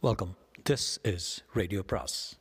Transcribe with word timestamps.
Welcome 0.00 0.36
this 0.70 1.14
is 1.14 1.44
radio 1.52 1.82
பிராஸ் 1.86 2.38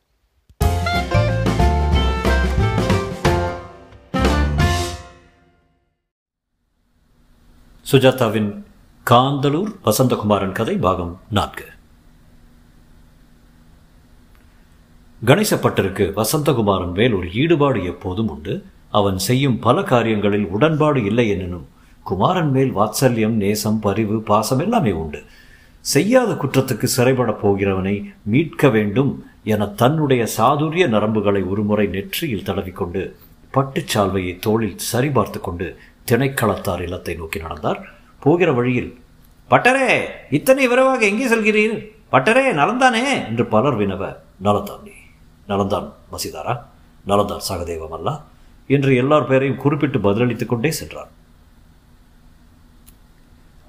சுஜாதாவின் 7.91 8.63
காந்தலூர் 9.09 9.71
வசந்தகுமாரன் 9.85 10.51
கதை 10.51 10.77
பாகம் 10.77 11.21
நான்கு. 11.29 11.65
கணேசப்பட்டருக்கு 15.25 16.21
வசந்தகுமாரன் 16.21 16.93
மேல் 16.93 17.13
ஒரு 17.13 17.33
ஈடுபாடு 17.33 17.85
எப்போதும் 17.85 18.29
உண்டு. 18.29 18.65
அவன் 18.91 19.17
செய்யும் 19.17 19.59
பல 19.59 19.83
காரியங்களில் 19.83 20.45
உடன்பாடு 20.45 21.03
இல்லை 21.03 21.29
எனினும் 21.29 21.67
குமாரன் 22.03 22.51
மேல் 22.51 22.75
வாத்சல்யம் 22.75 23.41
நேசம் 23.43 23.79
பரிவு 23.79 24.21
பாசம் 24.21 24.59
எல்லாமே 24.59 24.91
உண்டு. 24.91 25.23
செய்யாத 25.87 26.31
குற்றத்துக்கு 26.33 26.87
சிறைபடப் 26.97 27.47
போகிறவனை 27.47 28.03
மீட்க 28.23 28.69
வேண்டும் 28.69 29.25
என 29.43 29.65
தன்னுடைய 29.65 30.27
சாதுரிய 30.37 30.87
நரம்புகளை 30.87 31.49
ஒருமுறை 31.49 31.87
நெற்றியில் 31.87 32.43
தடவிக்கொண்டு 32.43 33.15
பட்டுச் 33.51 33.97
சால்வையை 33.97 34.39
தோளில் 34.39 34.79
சரிபார்த்து 34.93 35.39
கொண்டு 35.41 35.77
திணைக்களத்தார் 36.11 36.81
இல்லத்தை 36.81 37.15
நோக்கி 37.15 37.39
நடந்தார். 37.39 37.87
போகிற 38.19 38.53
வழியில் 38.53 38.99
பட்டரே 39.49 40.03
இத்தனை 40.29 40.67
விரைவாக 40.67 41.05
எங்கே 41.05 41.27
செல்கிறீர்? 41.27 41.77
பட்டரே 42.11 42.51
நலந்தானே? 42.51 43.27
என்று 43.27 43.45
பலர் 43.45 43.79
வினவ 43.79 44.15
நலந்தான் 44.43 44.83
நீ 44.83 44.97
நலந்தான் 45.47 45.91
மசிதாரா 46.11 46.59
நலந்தான் 47.07 47.47
சகதேவம் 47.49 47.89
அல்ல 47.89 48.19
என்று 48.67 48.95
எல்லார் 48.95 49.27
பெயரையும் 49.27 49.57
குறிப்பிட்டு 49.57 49.99
பதிலளித்துக் 49.99 50.49
கொண்டே 50.49 50.71
சென்றார். 50.71 51.09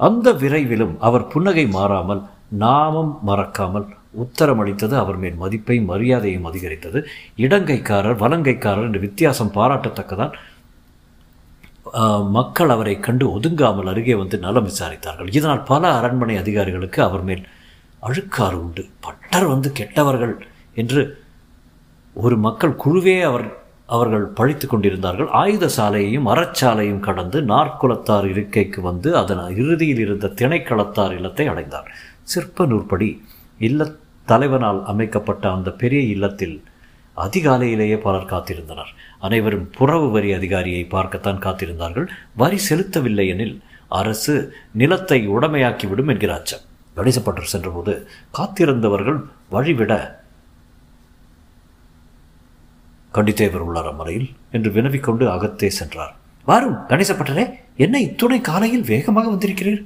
அந்த 0.01 0.33
விரைவிலும் 0.43 0.95
அவர் 1.07 1.31
புன்னகை 1.33 1.65
மாறாமல் 1.77 2.23
நாமம் 2.65 3.13
மறக்காமல் 3.29 3.87
உத்தரமளித்தது 4.25 4.95
அவர் 5.01 5.19
மேல் 5.23 5.41
மதிப்பையும் 5.43 5.91
மரியாதையும் 5.93 6.47
அதிகரித்தது. 6.51 6.99
இடங்கைக்காரர் 7.45 8.21
வலங்கைக்காரர் 8.23 8.87
என்று 8.89 9.01
வித்தியாசம் 9.07 9.55
பாராட்டத்தக்கதான் 9.59 10.35
மக்கள் 12.37 12.73
அவரை 12.75 12.95
கண்டு 13.01 13.25
ஒதுங்காமல் 13.37 13.91
அருகே 13.93 14.15
வந்து 14.15 14.37
நலம் 14.39 14.67
விசாரித்தார்கள். 14.71 15.31
இதனால் 15.39 15.63
பல 15.71 15.83
அரண்மனை 15.99 16.35
அதிகாரிகளுக்கு 16.43 17.01
அவர் 17.09 17.25
மேல் 17.29 17.45
அழுக்காறு 18.03 18.57
உண்டு. 18.65 18.83
பட்டர் 19.05 19.47
வந்து 19.53 19.69
கெட்டவர்கள் 19.79 20.35
என்று 20.83 21.03
ஒரு 22.17 22.37
மக்கள் 22.47 22.81
குழுவே 22.83 23.17
அவர் 23.29 23.47
அவர்கள் 23.89 24.27
பழித்து 24.27 24.67
கொண்டிருந்தார்கள். 24.67 25.29
ஆயுத 25.29 25.69
சாலையையும் 25.77 26.29
அறச்சாலையும் 26.29 27.01
கடந்து 27.01 27.41
நாற்குலத்தார் 27.43 28.27
இருக்கைக்கு 28.29 28.81
வந்து 28.81 29.17
அதன் 29.17 29.43
இறுதியில் 29.57 29.99
இருந்த 29.99 30.33
திணைக்களத்தார் 30.41 31.15
இல்லத்தை 31.15 31.47
அடைந்தார். 31.49 31.89
சிற்ப 32.23 32.67
நூற்படி 32.67 33.23
இல்ல 33.59 33.91
தலைவனால் 34.29 34.83
அமைக்கப்பட்ட 34.83 35.45
அந்த 35.51 35.71
பெரிய 35.73 36.01
இல்லத்தில் 36.01 36.63
அதிகாலையிலேயே 37.17 37.97
பலர் 38.01 38.31
காத்திருந்தனர். 38.31 38.91
அனைவரும் 39.19 39.71
புறவு 39.71 40.11
வரி 40.11 40.33
அதிகாரியை 40.33 40.85
பார்க்கத்தான் 40.85 41.43
காத்திருந்தார்கள். 41.43 42.07
வரி 42.35 42.59
செலுத்தவில்லை 42.69 43.27
எனில் 43.29 43.57
அரசு 43.89 44.35
நிலத்தை 44.73 45.29
உடமையாக்கிவிடும் 45.29 46.09
என்கிற 46.09 46.33
அச்சம் 46.35 46.65
கணேசப்பட்டர் 46.97 47.53
சென்றபோது 47.53 47.93
காத்திருந்தவர்கள் 48.39 49.19
வழிவிட 49.51 49.93
கண்டித்தேவர் 53.19 53.65
உள்ளார் 53.69 53.89
அம்மறையில் 53.93 54.29
என்று 54.51 54.71
வினவிக்கொண்டு 54.71 55.31
அகத்தே 55.31 55.69
சென்றார். 55.69 56.17
வாரும் 56.45 56.77
கணேசப்பட்டரே 56.89 57.45
என்ன 57.77 58.01
இத்துணை 58.01 58.41
காலையில் 58.41 58.85
வேகமாக 58.85 59.31
வந்திருக்கிறீர்? 59.31 59.83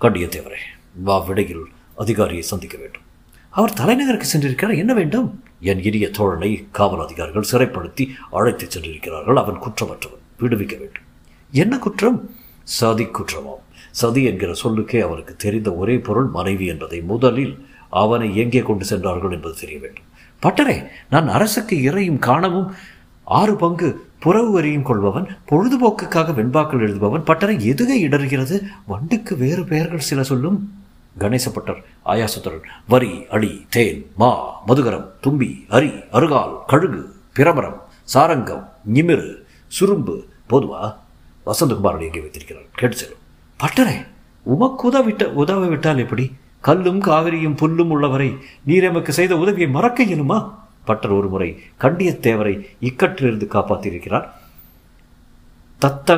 கண்டியத்தேவரே 0.00 0.60
வா 0.94 1.18
விடையில் 1.18 1.64
அதிகாரியை 1.96 2.42
சந்திக்க 2.42 2.78
வேண்டும். 2.78 3.02
அவர் 3.50 3.72
தலைநகருக்கு 3.72 4.26
சென்றிருக்கிறார் 4.32 4.76
என்ன 4.76 4.94
வேண்டும்? 4.94 5.44
என் 5.60 5.82
இனிய 5.82 6.08
தோழனை 6.08 6.64
காவல் 6.70 7.00
அதிகாரிகள் 7.00 7.48
சிறைப்படுத்தி 7.52 8.08
அழைத்துச் 8.30 8.70
சென்றிருக்கிறார்கள் 8.70 9.36
அவன் 9.36 9.58
குற்றமற்றவன் 9.58 10.22
விடுவிக்க 10.40 10.78
வேண்டும். 10.78 11.06
என்ன 11.50 11.78
குற்றம்? 11.78 12.34
சதி 12.62 13.04
குற்றமாம். 13.04 13.64
சதி 13.90 14.24
என்கிற 14.24 14.52
சொல்லுக்கே 14.54 15.00
அவருக்கு 15.00 15.36
தெரிந்த 15.36 15.74
ஒரே 15.74 15.98
பொருள் 15.98 16.26
மனைவி 16.26 16.66
என்பதை 16.66 17.00
முதலில் 17.00 17.66
அவனை 17.90 18.36
எங்கே 18.36 18.60
கொண்டு 18.60 18.84
சென்றார்கள் 18.84 19.30
என்பது 19.30 19.54
தெரிய 19.54 19.78
வேண்டும். 19.78 20.08
பட்டரே 20.42 20.86
நான் 21.10 21.28
அரசுக்கு 21.28 21.82
இறையும் 21.82 22.18
காணவும் 22.18 22.74
ஆறு 23.24 23.56
பங்கு 23.56 23.88
புறவு 24.18 24.50
வரியும் 24.50 24.82
கொள்பவன் 24.82 25.26
பொழுதுபோக்குக்காக 25.50 26.32
வெண்பாக்கள் 26.38 26.84
எழுதுபவன் 26.86 27.26
பட்டரை 27.26 27.56
எதுகை 27.72 27.98
இடர்கிறது 28.06 28.56
வண்டுக்கு 28.86 29.36
வேறு 29.36 29.64
பெயர்கள் 29.64 30.08
சில 30.10 30.22
சொல்லும். 30.22 30.58
கணேசப்பட்டர் 31.18 31.80
ஆயாசுத்தரன் 32.04 32.66
வரி 32.88 33.26
அடி 33.30 33.66
தேன் 33.68 34.10
மா 34.16 34.30
மதுகரம் 34.68 35.06
தும்பி 35.20 35.64
அரி 35.70 35.90
அருகால் 36.12 36.54
கழுகு 36.66 37.14
பிரமரம் 37.34 37.78
சாரங்கம் 38.04 38.68
நிமிரு 38.94 39.30
சுரும்பு. 39.68 40.24
போதுவா 40.50 40.94
வசந்தகுமாரன் 41.46 42.06
எங்கே 42.08 42.20
வைத்திருக்கிறார். 42.20 42.68
கேட்டு 42.74 42.96
செல்லும். 42.96 43.22
பட்டரே 43.60 43.96
உமக்கு 44.42 44.84
உதவிட்ட 44.92 45.24
உதவ 45.24 45.66
விட்டால் 45.66 45.98
எப்படி? 45.98 46.32
கல்லும் 46.66 47.00
காவிரியும் 47.02 47.56
புல்லும் 47.60 47.92
உள்ளவரை 47.94 48.30
நீர் 48.68 48.86
எமக்கு 48.88 49.12
செய்த 49.18 49.32
உதவியை 49.42 49.68
மறக்க 49.76 50.04
இயலுமா? 50.04 50.38
பட்டர் 50.88 51.14
ஒருமுறை 51.18 51.48
கண்டியத்தேவரை 51.84 52.54
இக்கற்றிலிருந்து 52.88 53.46
காப்பாற்றியிருக்கிறார். 53.54 54.26
தத்த 55.82 56.16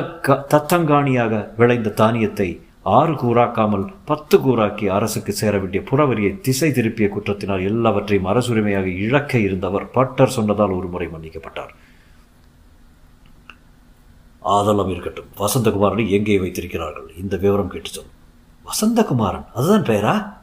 தத்தங்காணியாக 0.53 1.33
விளைந்த 1.59 1.95
தானியத்தை 1.99 2.47
ஆறு 2.97 3.13
கூறாக்காமல் 3.13 3.85
பத்து 4.09 4.37
கூறாக்கி 4.37 4.85
அரசுக்கு 4.95 5.33
சேர 5.33 5.53
வேண்டிய 5.57 5.81
புறவரியை 5.91 6.31
திசை 6.47 6.69
திருப்பிய 6.71 7.07
குற்றத்தினால் 7.13 7.67
எல்லாவற்றையும் 7.69 8.27
அரசுரிமையாக 8.31 8.87
இழக்க 9.05 9.39
இருந்தவர் 9.47 9.85
பட்டர் 9.97 10.35
சொன்னதால் 10.37 10.75
ஒரு 10.79 10.87
முறை 10.87 11.07
மன்னிக்கப்பட்டார். 11.13 11.71
ஆதலம் 14.55 14.91
இருக்கட்டும் 14.93 15.31
வசந்தகுமாரனை 15.43 16.05
எங்கே 16.17 16.37
வைத்திருக்கிறார்கள்? 16.39 17.07
இந்த 17.23 17.37
விவரம் 17.37 17.71
கேட்டு 17.75 17.89
சொல். 17.89 18.11
வசந்தகுமாரன். 18.65 19.45
அதுதான் 19.53 19.83
பெயரா 19.83 20.33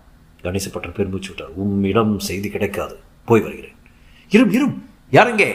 கணேசப்பட்டர் 0.43 0.97
பெருமிச்சு 0.97 1.31
விட்டார். 1.31 1.53
உம்மிடம் 1.55 2.19
செய்தி 2.19 2.49
கிடைக்காது. 2.49 2.97
போய் 3.25 3.41
வருகிறேன். 3.41 3.77
இரும் 4.31 4.53
இரும். 4.53 4.85
யாரெங்கே 5.13 5.51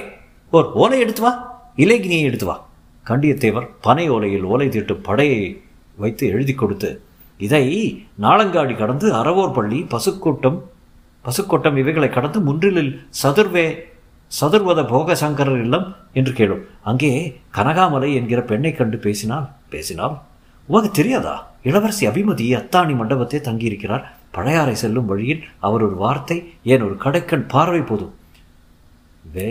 ஓர் 0.52 0.72
ஓலை 0.72 1.00
எடுத்து 1.00 1.22
வா. 1.22 1.32
இலைகினியை 1.78 2.22
எடுத்து 2.22 2.46
வா. 2.46 2.68
கண்டியத்தேவர் 3.06 3.68
பனை 3.82 4.10
ஓலையில் 4.10 4.42
ஓலை 4.42 4.68
தீட்டும் 4.68 5.02
படையை 5.02 5.62
வைத்து 5.96 6.28
எழுதி 6.28 6.54
கொடுத்து 6.54 7.02
இதை 7.38 7.66
நாளங்காடி 8.22 8.78
கடந்து 8.78 9.14
அறவோர் 9.14 9.54
பள்ளி 9.54 9.80
பசுக்கூட்டம் 9.84 10.58
பசுக்கோட்டம் 11.26 11.78
இவைகளை 11.78 12.10
கடந்து 12.10 12.40
முன்றிலில் 12.40 13.02
சதுர்வே 13.24 13.66
சதுர்வத 14.42 14.88
போக 14.88 15.16
சங்கரர் 15.16 15.62
இல்லம் 15.62 15.96
என்று 16.14 16.34
கேளும் 16.34 16.64
அங்கே 16.84 17.42
கனகாமலை 17.54 18.14
என்கிற 18.14 18.42
பெண்ணை 18.42 18.72
கண்டு 18.72 18.98
பேசினால்? 18.98 19.50
பேசினால். 19.70 20.22
உனக்கு 20.72 20.90
தெரியாதா? 20.92 21.34
இளவரசி 21.70 22.04
அபிமதி 22.08 22.46
அத்தாணி 22.60 22.94
மண்டபத்தை 23.00 23.40
தங்கியிருக்கிறார். 23.48 24.06
பழையாறை 24.36 24.76
செல்லும் 24.82 25.10
வழியில் 25.12 25.44
அவர் 25.68 25.84
ஒரு 25.88 25.96
வார்த்தை 26.04 26.38
ஏன் 26.74 26.86
ஒரு 26.88 26.96
கடைக்கண் 27.04 27.50
பார்வை 27.54 27.82
போதும். 27.82 28.14
வே 29.36 29.50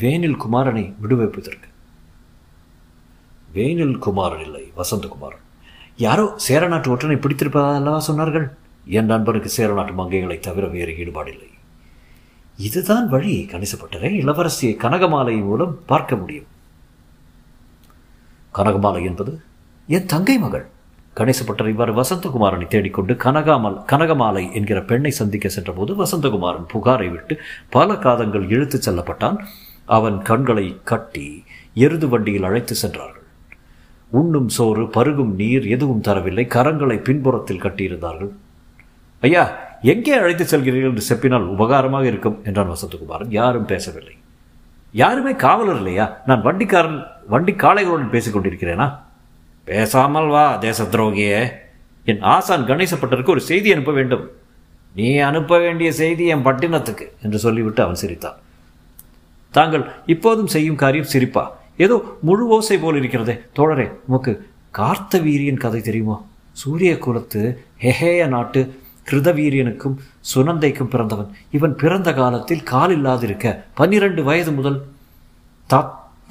வேனில் 0.00 0.40
குமாரனை 0.44 0.84
விடுவிப்பதற்கு. 1.02 1.68
வேனில் 3.56 3.96
குமாரன் 4.04 4.44
இல்லை 4.46 4.64
வசந்தகுமாரன் 4.80 5.46
யாரோ 6.04 6.26
சேரநாட்டு 6.46 6.92
ஒற்றனை 6.94 7.16
பிடித்திருப்பதா 7.24 7.98
சொன்னார்கள்? 8.08 8.46
என் 8.98 9.10
நண்பனுக்கு 9.12 9.50
சேரநாட்டு 9.56 9.92
மங்கைகளை 9.98 10.38
தவிர 10.46 10.66
வேறு 10.76 10.92
ஈடுபாடில்லை. 11.02 11.50
இதுதான் 12.68 13.06
வழி 13.14 13.34
கணிசப்பட்டரை 13.52 14.10
இளவரசியை 14.22 14.72
கனகமாலை 14.84 15.34
மூலம் 15.48 15.74
பார்க்க 15.92 16.16
முடியும். 16.16 16.48
கனகமாலை 18.58 19.02
என்பது 19.10 19.32
என் 19.86 20.06
தங்கை 20.06 20.38
மகள். 20.38 20.66
கணேசப்பட்டர் 21.16 21.68
இவ்வாறு 21.68 21.92
வசந்தகுமாரனை 21.94 22.66
தேடிக்கொண்டு 22.66 23.14
கனகாமல் 23.14 23.82
கனகமாலை 23.92 24.52
என்கிற 24.52 24.82
பெண்ணை 24.82 25.10
சந்திக்க 25.10 25.48
சென்றபோது 25.48 26.04
வசந்தகுமாரன் 26.04 26.66
புகாரை 26.74 27.10
விட்டு 27.10 27.40
பல 27.70 27.96
காதங்கள் 27.96 28.48
இழுத்துச் 28.48 28.90
செல்லப்பட்டான். 28.90 29.38
அவன் 29.84 30.22
கண்களை 30.22 30.80
கட்டி 30.84 31.44
எருது 31.74 32.08
வண்டியில் 32.08 32.42
அழைத்து 32.42 32.74
சென்றார்கள். 32.74 33.22
உண்ணும் 34.08 34.48
சோறு 34.48 34.82
பருகும் 34.82 35.34
நீர் 35.34 35.66
எதுவும் 35.66 36.02
தரவில்லை. 36.02 36.46
கரங்களை 36.46 37.02
பின்புறத்தில் 37.02 37.62
கட்டியிருந்தார்கள். 37.62 38.30
ஐயா 39.20 39.58
எங்கே 39.82 40.12
அழைத்து 40.12 40.44
செல்கிறீர்கள்? 40.44 40.94
என்று 40.94 41.14
செப்பினால் 41.14 41.56
உபகாரமாக 41.56 42.02
இருக்கும் 42.02 42.40
என்றான் 42.44 42.68
வசந்தகுமாரன். 42.68 43.30
யாரும் 43.30 43.64
பேசவில்லை. 43.64 44.14
யாருமே 44.92 45.34
காவலர் 45.34 45.76
இல்லையா? 45.76 46.16
நான் 46.26 46.42
வண்டிக்காரன் 46.42 47.06
வண்டி 47.28 47.52
காளைகளுடன் 47.52 48.10
பேசிக் 48.10 48.36
கொண்டிருக்கிறேனா? 48.36 48.98
பேசாமல் 49.64 50.26
வா 50.26 50.56
தேச 50.56 50.84
துரோகியே 50.84 51.52
என் 52.04 52.20
ஆசான் 52.20 52.66
கணேசப்பட்டருக்கு 52.66 53.34
ஒரு 53.34 53.40
செய்தி 53.40 53.72
அனுப்ப 53.72 53.92
வேண்டும். 53.92 54.24
நீ 54.94 55.16
அனுப்ப 55.16 55.58
வேண்டிய 55.58 55.92
செய்தி 55.92 56.24
என் 56.26 56.44
பட்டினத்துக்கு 56.44 57.04
என்று 57.22 57.38
சொல்லிவிட்டு 57.38 57.82
அவன் 57.82 57.94
சிரித்தான். 57.94 58.38
தாங்கள் 59.50 59.84
இப்போதும் 60.06 60.46
செய்யும் 60.46 60.80
காரியம் 60.82 61.12
சிரிப்பா. 61.14 61.44
ஏதோ 61.76 61.96
முழு 62.20 62.46
ஓசை 62.46 62.78
போல் 62.78 62.96
இருக்கிறதே. 62.96 63.34
தோழரே 63.56 63.86
உமக்கு 64.06 64.32
கார்த்த 64.70 65.18
வீரியன் 65.18 65.62
கதை 65.64 65.80
தெரியுமா? 65.80 66.16
சூரிய 66.52 66.98
குலத்து 66.98 67.42
ஹெஹேய 67.82 68.26
நாட்டு 68.26 68.60
கிருதவீரியனுக்கும் 69.10 69.96
சுனந்தைக்கும் 70.34 70.92
பிறந்தவன். 70.94 71.30
இவன் 71.50 71.76
பிறந்த 71.76 72.12
காலத்தில் 72.14 72.62
கால் 72.62 72.94
இல்லாதிருக்க 72.98 73.64
பன்னிரண்டு 73.74 74.24
வயது 74.24 74.52
முதல் 74.52 74.78
தா 75.66 75.80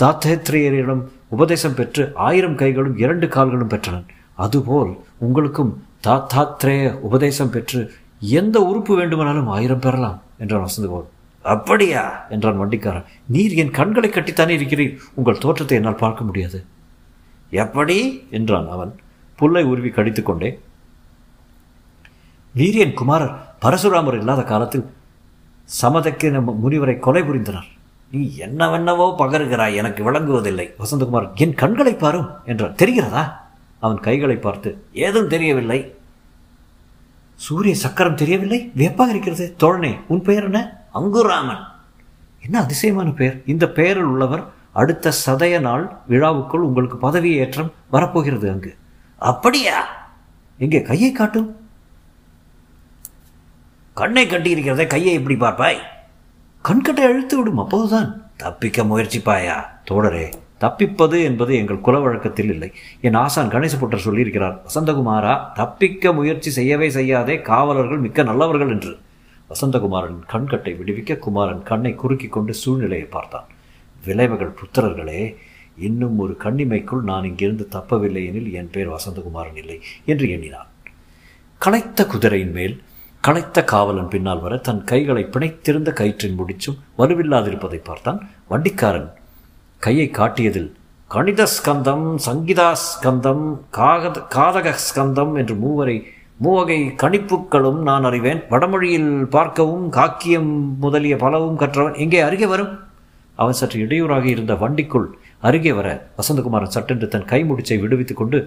தாத்தேத்ரேயரிடம் 0.04 1.04
உபதேசம் 1.32 1.76
பெற்று 1.76 2.04
ஆயிரம் 2.28 2.56
கைகளும் 2.56 2.98
இரண்டு 2.98 3.28
கால்களும் 3.28 3.72
பெற்றனன். 3.74 4.08
அதுபோல் 4.36 4.92
உங்களுக்கும் 5.18 5.72
தாத்தாத்ரேய 6.08 6.94
உபதேசம் 7.08 7.50
பெற்று 7.50 7.82
எந்த 8.20 8.58
உறுப்பு 8.62 8.94
வேண்டுமானாலும் 8.96 9.48
ஆயிரம் 9.48 9.84
பெறலாம் 9.86 10.22
என்றான் 10.38 10.66
வசந்தகோன் 10.66 11.10
அப்படியா? 11.46 12.04
என்றான் 12.30 12.60
வண்டிக்காரன். 12.62 13.08
நீர் 13.28 13.54
என் 13.62 13.72
கண்களை 13.72 14.10
கட்டித்தானே 14.10 14.56
இருக்கிறீர் 14.58 14.98
உங்கள் 15.14 15.44
தோற்றத்தை 15.44 15.78
என்னால் 15.78 16.02
பார்க்க 16.04 16.24
முடியாது. 16.24 16.60
எப்படி? 17.64 17.98
என்றான் 18.32 18.70
அவன். 18.70 18.92
புல்லை 19.40 19.64
உருவி 19.64 19.90
கடித்துக்கொண்டே 19.90 20.50
வீரியன் 22.56 22.94
குமாரர் 22.94 23.34
பரசுராமர் 23.62 24.18
இல்லாத 24.18 24.42
காலத்தில் 24.44 24.86
சமதக்கின 25.82 26.44
முனிவரை 26.64 27.00
கொலை 27.00 27.22
புரிந்தனர். 27.22 27.70
நீ 28.12 28.34
என்னவென்னவோ 28.38 29.06
பகருகிறாய் 29.18 29.76
எனக்கு 29.76 30.12
விளங்குவதில்லை. 30.12 30.66
வசந்தகுமார் 30.82 31.36
என் 31.36 31.54
கண்களை 31.54 31.94
பாரும் 31.94 32.30
என்றான் 32.46 32.76
தெரிகிறதா? 32.76 33.24
அவன் 33.80 34.00
கைகளை 34.00 34.36
பார்த்து 34.36 34.86
ஏதும் 34.92 35.28
தெரியவில்லை. 35.28 35.96
சூரிய 37.36 37.76
சக்கரம் 37.76 38.16
தெரியவில்லை? 38.16 38.72
வியப்பாக 38.76 39.10
இருக்கிறது. 39.10 39.56
தோழனே 39.60 40.00
உன் 40.08 40.22
பெயர் 40.22 40.44
என்ன? 40.44 40.88
அங்குராமன். 40.94 41.64
என்ன 42.42 42.60
அதிசயமான 42.60 43.10
பெயர்? 43.10 43.42
இந்த 43.46 43.70
பெயரில் 43.70 44.04
உள்ளவர் 44.04 44.44
அடுத்த 44.72 45.14
சதய 45.26 45.60
நாள் 45.60 45.92
விழாவுக்குள் 46.10 46.68
உங்களுக்கு 46.68 46.98
பதவி 46.98 47.32
ஏற்றம் 47.36 47.74
வரப்போகிறது 47.90 48.52
அங்கு. 48.52 48.76
அப்படியா? 49.18 49.88
எங்கே 50.58 50.82
கையை 50.82 51.12
காட்டும்? 51.12 51.50
கண்ணை 53.94 54.26
கட்டியிருக்கிறத 54.28 54.88
கையை 54.88 55.14
எப்படி 55.14 55.36
பார்ப்பாய்? 55.36 55.82
கண்கட்டை 56.68 57.04
அழுத்து 57.04 57.38
விடும் 57.38 57.58
அப்போதுதான். 57.58 58.10
தப்பிக்க 58.38 58.84
முயற்சிப்பாயா? 58.84 59.56
தோழரே 59.90 60.26
தப்பிப்பது 60.60 61.24
என்பது 61.24 61.56
எங்கள் 61.56 61.80
குல 61.80 62.00
வழக்கத்தில் 62.00 62.50
இல்லை. 62.50 62.72
என் 63.02 63.14
ஆசான் 63.14 63.50
கணேசபுட்டர் 63.50 64.04
சொல்லியிருக்கிறார் 64.06 64.58
வசந்தகுமாரா 64.68 65.34
தப்பிக்க 65.54 66.14
முயற்சி 66.14 66.50
செய்யவே 66.50 66.90
செய்யாதே 66.90 67.42
காவலர்கள் 67.42 67.98
மிக்க 67.98 68.24
நல்லவர்கள் 68.24 68.70
என்று. 68.70 68.98
வசந்தகுமாரன் 69.50 70.20
கண்கட்டை 70.34 70.74
விடுவிக்க 70.82 71.18
குமாரன் 71.18 71.64
கண்ணை 71.64 71.94
குறுக்கி 71.96 72.28
கொண்டு 72.28 72.54
சூழ்நிலையை 72.54 73.08
பார்த்தான். 73.08 73.48
விளைவுகள் 74.06 74.54
புத்திரர்களே 74.60 75.36
இன்னும் 75.78 76.20
ஒரு 76.20 76.38
கண்ணிமைக்குள் 76.44 77.02
நான் 77.02 77.24
இங்கிருந்து 77.24 77.68
தப்பவில்லை 77.72 78.24
எனில் 78.30 78.54
என் 78.54 78.72
பேர் 78.72 78.90
வசந்தகுமாரன் 78.90 79.60
இல்லை 79.64 79.80
என்று 80.06 80.30
எண்ணினான். 80.30 80.70
களைத்த 81.62 82.06
குதிரையின் 82.06 82.52
மேல் 82.52 82.82
களைத்த 83.24 83.64
காவலன் 83.64 84.08
பின்னால் 84.08 84.40
வர 84.40 84.58
தன் 84.58 84.80
கைகளை 84.84 85.24
பிணைத்திருந்த 85.24 85.90
கயிற்றின் 86.00 86.38
முடிச்சும் 86.38 86.78
வலுவில்லாதிருப்பதை 86.98 87.80
பார்த்தான் 87.84 88.20
வண்டிக்காரன். 88.50 89.10
கையை 89.80 90.10
காட்டியதில் 90.10 90.70
கணித 91.08 91.46
ஸ்கந்தம் 91.56 92.06
சங்கீதா 92.26 92.68
ஸ்கந்தம் 92.86 93.44
காகத 93.78 94.24
காதக 94.36 94.74
ஸ்கந்தம் 94.86 95.34
என்று 95.36 95.56
மூவரை 95.56 96.04
மூவகை 96.38 96.80
கணிப்புகளும் 97.04 97.80
நான் 97.90 98.04
அறிவேன். 98.04 98.42
வடமொழியில் 98.50 99.12
பார்க்கவும் 99.26 99.86
காக்கியம் 99.90 100.52
முதலிய 100.80 101.16
பலவும் 101.16 101.60
கற்றவன். 101.60 101.94
எங்கே 101.94 102.20
அருகே 102.20 102.46
வரும். 102.46 102.74
அவன் 103.36 103.60
சற்று 103.62 103.80
இடையூறாக 103.80 104.26
இருந்த 104.26 104.54
வண்டிக்குள் 104.54 105.08
அருகே 105.40 105.72
வர 105.72 105.88
வசந்தகுமாரன் 106.18 106.76
சட்டென்று 106.78 107.08
தன் 107.08 107.30
கைமுடிச்சை 107.32 107.80
விடுவித்துக் 107.80 108.18
கொண்டு 108.18 108.40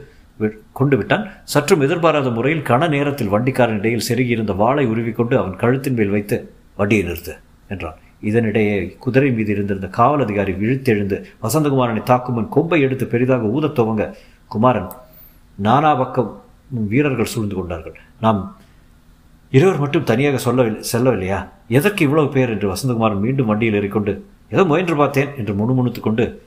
கொண்டு 0.73 0.97
விட்டான். 0.97 1.29
சற்றும் 1.45 1.81
எதிர்பாராத 1.81 2.31
முறையில் 2.31 2.63
கன 2.63 2.89
நேரத்தில் 2.89 3.29
வண்டிக்காரன் 3.29 3.79
இடையில் 3.79 4.07
செருகியிருந்த 4.09 4.57
வாளை 4.57 4.87
உருவிக்கொண்டு 4.87 5.39
அவன் 5.39 5.57
கழுத்தின் 5.57 5.95
மேல் 5.95 6.11
வைத்து 6.11 6.37
வண்டியை 6.77 7.05
நிறுத்து 7.05 7.35
என்றான். 7.69 7.99
இதனிடையே 8.23 8.99
குதிரை 8.99 9.31
மீது 9.31 9.53
இருந்திருந்த 9.53 9.87
காவல் 9.87 10.23
அதிகாரி 10.23 10.53
விழித்தெழுந்து 10.53 11.25
வசந்தகுமாரனை 11.43 12.03
தாக்கும் 12.03 12.35
முன் 12.35 12.49
கொம்பை 12.49 12.81
எடுத்து 12.81 13.07
பெரிதாக 13.07 13.47
ஊதத் 13.47 13.79
துவங்க 13.79 14.15
குமாரன் 14.47 14.91
நானா 15.57 15.95
பக்கம் 15.95 16.43
வீரர்கள் 16.71 17.33
சூழ்ந்து 17.35 17.55
கொண்டார்கள். 17.55 17.97
நாம் 18.21 18.57
இருவர் 19.51 19.79
மட்டும் 19.79 20.05
தனியாக 20.05 20.39
சொல்லவில்லை 20.39 20.83
செல்லவில்லையா? 20.93 21.49
எதற்கு 21.69 22.05
இவ்வளவு 22.05 22.29
பேர்? 22.29 22.51
என்று 22.51 22.73
வசந்தகுமாரன் 22.73 23.21
மீண்டும் 23.21 23.47
வண்டியில் 23.47 23.75
ஏறிக்கொண்டு 23.75 24.25
ஏதோ 24.51 24.65
முயன்று 24.65 24.97
பார்த்தேன் 24.97 25.29
என்று 25.39 25.55
முணுமுணுத்து 25.55 26.01
கொண்டு 26.01 26.43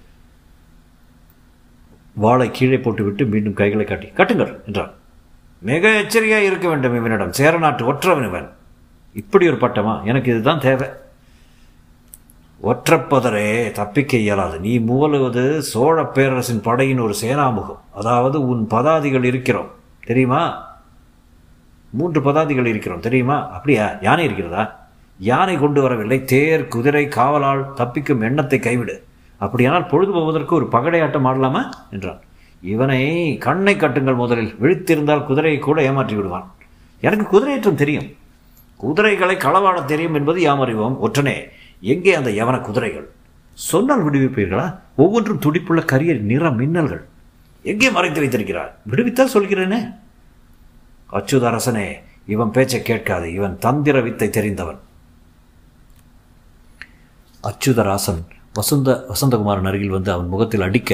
வாளை 2.17 2.49
கீழே 2.51 2.79
போட்டுவிட்டு 2.79 3.25
மீண்டும் 3.25 3.53
கைகளை 3.53 3.85
காட்டி 3.85 4.07
கட்டுங்கள் 4.07 4.65
என்றான். 4.65 4.91
மிக 5.61 5.89
எச்சரிக்கையாக 5.89 6.45
இருக்க 6.45 6.67
வேண்டும் 6.67 6.95
இவனிடம். 6.95 7.33
சேரநாட்டு 7.33 7.93
ஒற்றவன் 7.93 8.27
இவன். 8.27 8.49
இப்படி 9.13 9.47
ஒரு 9.47 9.57
பட்டமா? 9.57 10.03
எனக்கு 10.03 10.31
இதுதான் 10.31 10.59
தேவை. 10.59 10.87
ஒற்றப்பதரே 12.63 13.71
தப்பிக்க 13.71 14.17
இயலாது. 14.17 14.59
நீ 14.59 14.79
முகழுவது 14.79 15.57
சோழ 15.57 16.03
பேரரசின் 16.03 16.61
படையின் 16.61 16.99
ஒரு 16.99 17.15
சேனாமுகம். 17.21 17.77
அதாவது 17.93 18.47
உன் 18.47 18.67
பதாதிகள் 18.69 19.23
இருக்கிறோம். 19.23 19.71
தெரியுமா? 20.05 20.65
மூன்று 21.89 22.21
பதாதிகள் 22.21 22.65
இருக்கிறோம். 22.65 22.99
தெரியுமா? 22.99 23.51
அப்படியா? 23.51 23.91
யானை 24.01 24.23
இருக்கிறதா? 24.23 24.87
யானை 25.19 25.57
கொண்டு 25.57 25.81
வரவில்லை. 25.81 26.23
தேர் 26.23 26.67
குதிரை 26.67 27.07
காவலால் 27.07 27.73
தப்பிக்கும் 27.75 28.21
எண்ணத்தை 28.21 28.59
கைவிடு. 28.59 29.06
அப்படியானால் 29.37 29.87
பொழுது 29.87 30.11
போவதற்கு 30.11 30.55
ஒரு 30.55 30.67
பகடையாட்டம் 30.71 31.27
ஆடலாமா? 31.27 31.69
என்றான். 31.91 32.21
இவனை 32.61 33.37
கண்ணை 33.37 33.75
கட்டுங்கள் 33.75 34.15
முதலில். 34.15 34.55
விழித்திருந்தால் 34.61 35.25
குதிரையை 35.25 35.59
கூட 35.59 35.81
ஏமாற்றி 35.81 36.15
விடுவான். 36.15 36.55
எனக்கு 37.01 37.25
குதிரையேற்றம் 37.25 37.75
தெரியும். 37.75 38.15
குதிரைகளை 38.77 39.35
களவாட 39.35 39.85
தெரியும் 39.85 40.13
என்பது 40.13 40.41
யாம் 40.41 40.59
அறிவோம்? 40.59 40.97
ஒற்றனே 41.07 41.49
எங்கே 41.81 42.13
அந்த 42.13 42.29
யவன 42.29 42.61
குதிரைகள்? 42.61 43.09
சொன்னால் 43.53 44.09
விடுவிப்பீர்களா? 44.09 44.79
ஒவ்வொன்றும் 44.95 45.39
துடிப்புள்ள 45.39 45.85
கரிய 45.85 46.13
நிற 46.13 46.49
மின்னல்கள். 46.49 47.01
எங்கே 47.63 47.89
மறைத்து 47.89 48.19
வைத்திருக்கிறார்? 48.19 48.77
விடுவித்தால் 48.91 49.33
சொல்கிறேனே. 49.33 49.95
அச்சுத 51.11 51.41
அரசனே 51.41 51.99
இவன் 52.25 52.51
பேச்சை 52.51 52.81
கேட்காது. 52.81 53.33
இவன் 53.33 53.59
தந்திர 53.59 54.01
வித்தை 54.01 54.29
தெரிந்தவன். 54.29 54.79
அச்சுதராசன் 57.43 58.25
வசந்த 58.57 58.89
வசந்தகுமாரன் 59.11 59.69
அருகில் 59.69 59.95
வந்து 59.95 60.11
அவன் 60.11 60.27
முகத்தில் 60.27 60.61
அடிக்க 60.61 60.91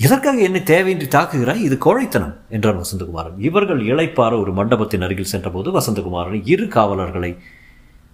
எதற்காக 0.00 0.38
என்னை 0.38 0.60
தேவையின்றி 0.60 1.06
தாக்குகிறாய்? 1.08 1.64
இது 1.66 1.76
கோழைத்தனம் 1.84 2.34
என்றான் 2.48 2.80
வசந்தகுமாரன். 2.82 3.36
இவர்கள் 3.38 3.80
இழைப்பார 3.86 4.32
ஒரு 4.40 4.52
மண்டபத்தின் 4.52 5.02
அருகில் 5.02 5.32
சென்றபோது 5.32 5.68
வசந்தகுமாரன் 5.78 6.40
இரு 6.44 6.66
காவலர்களை 6.68 7.30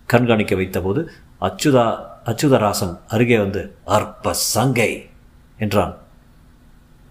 கண்காணிக்க 0.07 0.55
வைத்தபோது 0.55 1.01
அச்சுதா 1.41 1.87
அச்சுதராசன் 2.27 2.95
அருகே 3.09 3.39
வந்து 3.39 3.63
அற்ப 3.85 4.35
சங்கை 4.55 4.91
என்றான் 5.59 5.95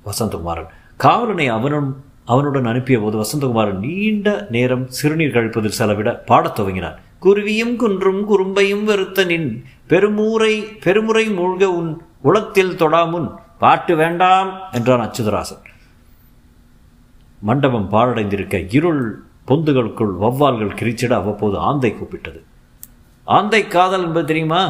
வசந்தகுமாரன். 0.05 0.69
காவலனை 0.97 1.47
அவனும் 1.47 1.89
அவனுடன் 2.25 2.65
அனுப்பிய 2.65 2.97
போது 2.99 3.15
வசந்தகுமாரன் 3.17 3.81
நீண்ட 3.85 4.47
நேரம் 4.49 4.85
சிறுநீர் 4.89 5.35
கழிப்பதில் 5.35 5.77
செலவிட 5.79 6.09
பாடத் 6.29 6.57
துவங்கினான். 6.59 6.97
குருவியும் 7.19 7.75
குன்றும் 7.75 8.21
குறும்பையும் 8.25 8.83
வெறுத்த 8.83 9.25
நின் 9.25 9.47
பெருமூரை 9.91 10.81
பெருமுறை 10.81 11.29
மூழ்க 11.29 11.63
உன் 11.63 12.01
உளத்தில் 12.24 12.75
தொடாமுன் 12.75 13.36
பாட்டு 13.60 13.95
வேண்டாம் 13.95 14.50
என்றான் 14.71 15.01
அச்சுதராசன். 15.01 15.63
மண்டபம் 17.39 17.91
பாழடைந்திருக்க 17.91 18.67
இருள் 18.75 19.24
பொந்துகளுக்குள் 19.48 20.13
வவ்வால்கள் 20.21 20.77
கிரிச்சிட 20.81 21.13
அவ்வப்போது 21.13 21.57
ஆந்தை 21.57 21.93
கூப்பிட்டது. 21.93 22.41
ஆந்தை 23.24 23.67
காதல் 23.67 24.03
என்பது 24.03 24.25
தெரியுமா? 24.25 24.62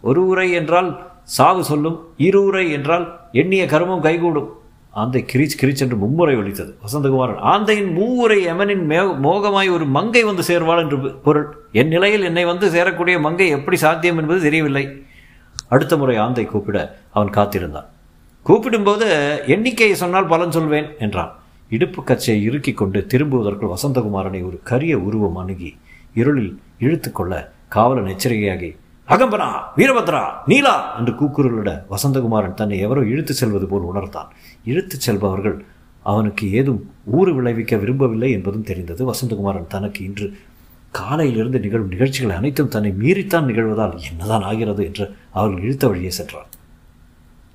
ஒரு 0.00 0.26
உரை 0.26 0.52
என்றால் 0.52 1.06
சாவு 1.22 1.64
சொல்லும் 1.64 2.08
இரு 2.16 2.44
உரை 2.44 2.70
என்றால் 2.70 3.20
எண்ணிய 3.32 3.66
கருமம் 3.66 4.00
கைகூடும். 4.00 4.56
ஆந்தை 5.02 5.20
கிரீச் 5.32 5.56
கிரீச் 5.60 5.82
என்று 5.84 5.96
மும்முறை 5.96 6.34
ஒழித்தது 6.36 6.72
வசந்தகுமாரன் 6.84 7.42
ஆந்தையின் 7.52 7.90
மூவுரை 7.98 8.38
எமனின் 8.52 8.84
மே 8.90 8.98
மோகமாய் 9.26 9.70
ஒரு 9.74 9.86
மங்கை 9.96 10.22
வந்து 10.28 10.42
சேர்வாள் 10.42 10.82
என்று 10.82 10.98
பொருள். 11.26 11.48
என் 11.72 11.92
நிலையில் 11.94 12.26
என்னை 12.30 12.44
வந்து 12.44 12.66
சேரக்கூடிய 12.70 13.16
மங்கை 13.20 13.48
எப்படி 13.48 13.76
சாத்தியம் 13.76 14.18
என்பது 14.18 14.40
தெரியவில்லை. 14.40 14.84
அடுத்த 15.68 15.96
முறை 15.96 16.16
ஆந்தை 16.16 16.44
கூப்பிட 16.44 16.78
அவன் 17.10 17.30
காத்திருந்தான். 17.30 17.88
கூப்பிடும்போது 18.46 19.06
எண்ணிக்கையை 19.46 19.96
சொன்னால் 19.96 20.30
பலன் 20.32 20.56
சொல்வேன் 20.56 20.88
என்றான். 20.98 21.32
இடுப்பு 21.70 22.00
கச்சையை 22.04 22.44
இறுக்கிக் 22.44 22.76
கொண்டு 22.76 22.98
திரும்புவதற்குள் 23.12 23.74
வசந்தகுமாரனை 23.74 24.40
ஒரு 24.48 24.58
கரிய 24.70 24.94
உருவம் 24.98 25.36
அணுகி 25.36 25.70
இருளில் 26.14 26.52
இழுத்து 26.78 27.10
கொள்ள 27.12 27.34
காவலன் 27.68 28.10
எச்சரிக்கையாகி 28.12 28.70
அகம்பனா 29.08 29.46
வீரபத்ரா 29.76 30.20
நீலா 30.46 30.72
என்று 30.98 31.12
கூக்குரலிட 31.20 31.70
வசந்தகுமாரன் 31.90 32.54
தன்னை 32.54 32.78
எவரோ 32.78 33.02
இழுத்து 33.02 33.34
செல்வது 33.34 33.66
போல் 33.66 33.82
உணர்ந்தான். 33.82 34.28
இழுத்துச் 34.64 35.00
செல்பவர்கள் 35.00 35.56
அவனுக்கு 36.02 36.44
ஏதும் 36.50 36.80
ஊறு 37.10 37.32
விளைவிக்க 37.34 37.76
விரும்பவில்லை 37.76 38.30
என்பதும் 38.32 38.66
தெரிந்தது. 38.66 39.02
வசந்தகுமாரன் 39.04 39.66
தனக்கு 39.66 40.04
இன்று 40.04 40.26
காலையிலிருந்து 40.92 41.58
நிகழும் 41.60 41.88
நிகழ்ச்சிகள் 41.88 42.36
அனைத்தும் 42.36 42.68
தன்னை 42.68 42.92
மீறித்தான் 42.92 43.48
நிகழ்வதால் 43.50 43.96
என்னதான் 44.10 44.42
ஆகிறது 44.42 44.84
என்று 44.84 45.04
அவர்கள் 45.32 45.62
இழுத்த 45.62 45.86
வழியே 45.88 46.08
சென்றார் 46.10 46.48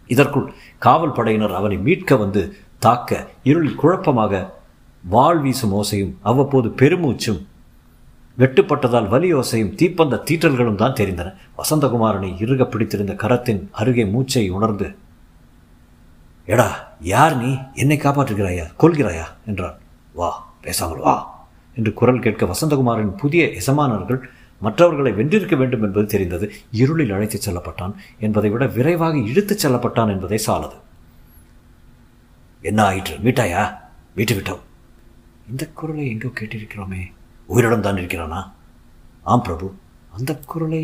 இதற்குள் 0.10 0.48
காவல் 0.77 1.15
படையினர் 1.15 1.51
அவனை 1.51 1.77
மீட்க 1.77 2.15
வந்து 2.15 2.41
தாக்க 2.79 3.12
இருளில் 3.43 3.75
குழப்பமாக 3.75 4.43
வாழ் 5.03 5.41
வீசும் 5.41 5.74
ஓசையும் 5.74 6.13
அவ்வப்போது 6.22 6.67
பெருமூச்சும் 6.79 7.41
வெட்டுப்பட்டதால் 8.38 9.08
வலி 9.08 9.34
ஓசையும் 9.34 9.75
தீப்பந்த 9.75 10.24
தீற்றல்களும் 10.32 10.75
தான் 10.75 10.94
தெரிந்தன. 10.94 11.34
வசந்தகுமாரனை 11.58 12.42
இறுக 12.42 12.66
பிடித்திருந்த 12.66 13.13
கரத்தின் 13.13 13.68
அருகே 13.72 14.06
மூச்சை 14.06 14.50
உணர்ந்து 14.50 14.96
எடா 16.48 16.70
யார் 17.00 17.38
நீ? 17.38 17.58
என்னை 17.74 17.98
காப்பாற்றுகிறாயா? 17.98 18.63
கொள்கிறாயா 18.80 19.24
என்றான். 19.46 19.78
வா 20.13 20.54
பேசாமல் 20.62 20.98
வா 20.98 21.46
என்று 21.75 21.94
குரல் 21.94 22.20
கேட்க 22.20 22.46
வசந்தகுமாரின் 22.46 23.18
புதிய 23.18 23.50
எசமானர்கள் 23.50 24.30
மற்றவர்களை 24.60 25.12
வென்றிருக்க 25.12 25.56
வேண்டும் 25.56 25.82
என்பது 25.82 26.06
தெரிந்தது. 26.06 26.52
இருளில் 26.72 27.12
அழைத்துச் 27.12 27.50
செல்லப்பட்டான். 27.50 27.94
என்பதை 28.20 28.50
விட 28.50 28.66
விரைவாக 28.66 29.18
இழுத்துச் 29.18 29.68
செல்லப்பட்டான் 29.68 30.10
என்பதை 30.10 30.40
சாலது. 30.48 30.78
என்ன 32.62 32.84
ஆயிற்று? 32.84 33.16
மீட்டாயா? 33.16 33.78
மீட்டு 34.16 34.36
விட்டோம். 34.36 34.60
இந்த 35.50 35.68
குரலை 35.74 36.10
எங்கோ 36.10 36.28
கேட்டிருக்கிறோமே 36.28 37.12
உயிரிடம் 37.53 37.86
தான் 37.88 38.00
இருக்கிறானா 38.01 38.41
ஆம் 39.31 39.43
பிரபு. 39.48 39.67
அந்த 40.17 40.31
குரலை 40.51 40.83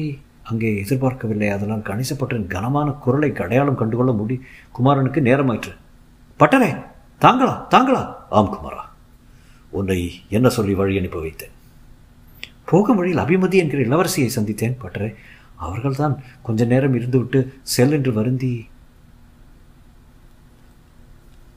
அங்கே 0.49 0.69
எதிர்பார்க்கவில்லை. 0.83 1.49
அதனால் 1.55 1.87
கணிசப்பட்டின் 1.89 2.49
கனமான 2.53 2.89
குரலை 3.03 3.29
அடையாளம் 3.45 3.79
கண்டுகொள்ள 3.81 4.11
முடி 4.19 4.35
குமாரனுக்கு 4.77 5.21
நேரமாயிற்று. 5.29 5.73
பட்டரே 6.39 6.69
தாங்களா 7.25 7.55
தாங்களா? 7.73 8.03
ஆம் 8.37 8.51
குமாரா. 8.55 8.83
உன்னை 9.79 9.99
என்ன 10.35 10.47
சொல்லி 10.57 10.73
வழி 10.79 10.99
அனுப்பி 10.99 11.19
வைத்தேன்? 11.23 11.55
போகும் 12.69 12.99
வழியில் 12.99 13.23
அபிமதி 13.23 13.57
என்கிற 13.63 13.81
இளவரசியை 13.89 14.29
சந்தித்தேன் 14.37 14.79
பட்டரே 14.83 15.09
அவர்கள்தான் 15.65 16.15
கொஞ்ச 16.47 16.65
நேரம் 16.73 16.97
இருந்துவிட்டு 16.99 17.39
செல் 17.73 17.95
என்று 17.97 18.11
வருந்தி 18.17 18.51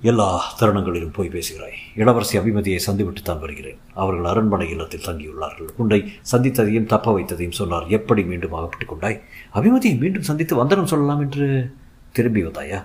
எல்லா 0.03 0.55
தருணங்களிலும் 0.61 1.13
போய் 1.13 1.29
பேசுகிறாய். 1.29 1.73
இளவரசி 1.97 2.39
அபிமதியை 2.39 2.79
சந்திவிட்டு 2.87 3.23
தான் 3.23 3.39
வருகிறேன். 3.39 3.79
அவர்கள் 3.95 4.25
அரண்மனை 4.25 4.69
இல்லத்தில் 4.69 5.01
தங்கியுள்ளார்கள். 5.01 5.69
உன்னை 5.77 6.13
சந்தித்ததையும் 6.33 6.87
தப்ப 6.87 7.19
வைத்ததையும் 7.19 7.59
சொன்னார். 7.61 7.87
எப்படி 7.87 8.25
மீண்டும் 8.25 8.53
அகப்பட்டுக் 8.53 8.89
கொண்டாய்? 8.89 9.23
அபிமதியை 9.55 9.99
மீண்டும் 9.99 10.23
சந்தித்து 10.23 10.57
வந்தனம் 10.57 10.87
சொல்லலாம் 10.87 11.21
என்று 11.21 11.75
திரும்பி 12.13 12.45
வந்தாயா? 12.45 12.85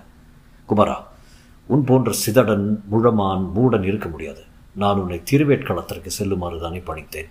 குமாரா 0.68 0.96
உன் 1.66 1.84
போன்ற 1.84 2.12
சிதடன் 2.12 2.80
முழமான் 2.88 3.50
மூடன் 3.56 3.82
இருக்க 3.82 4.08
முடியாது. 4.08 4.42
நான் 4.74 4.98
உன்னை 4.98 5.22
திருவேட்களத்திற்கு 5.30 6.06
செல்லுமாறு 6.06 6.60
தானே 6.60 6.78
பணித்தேன். 6.78 7.28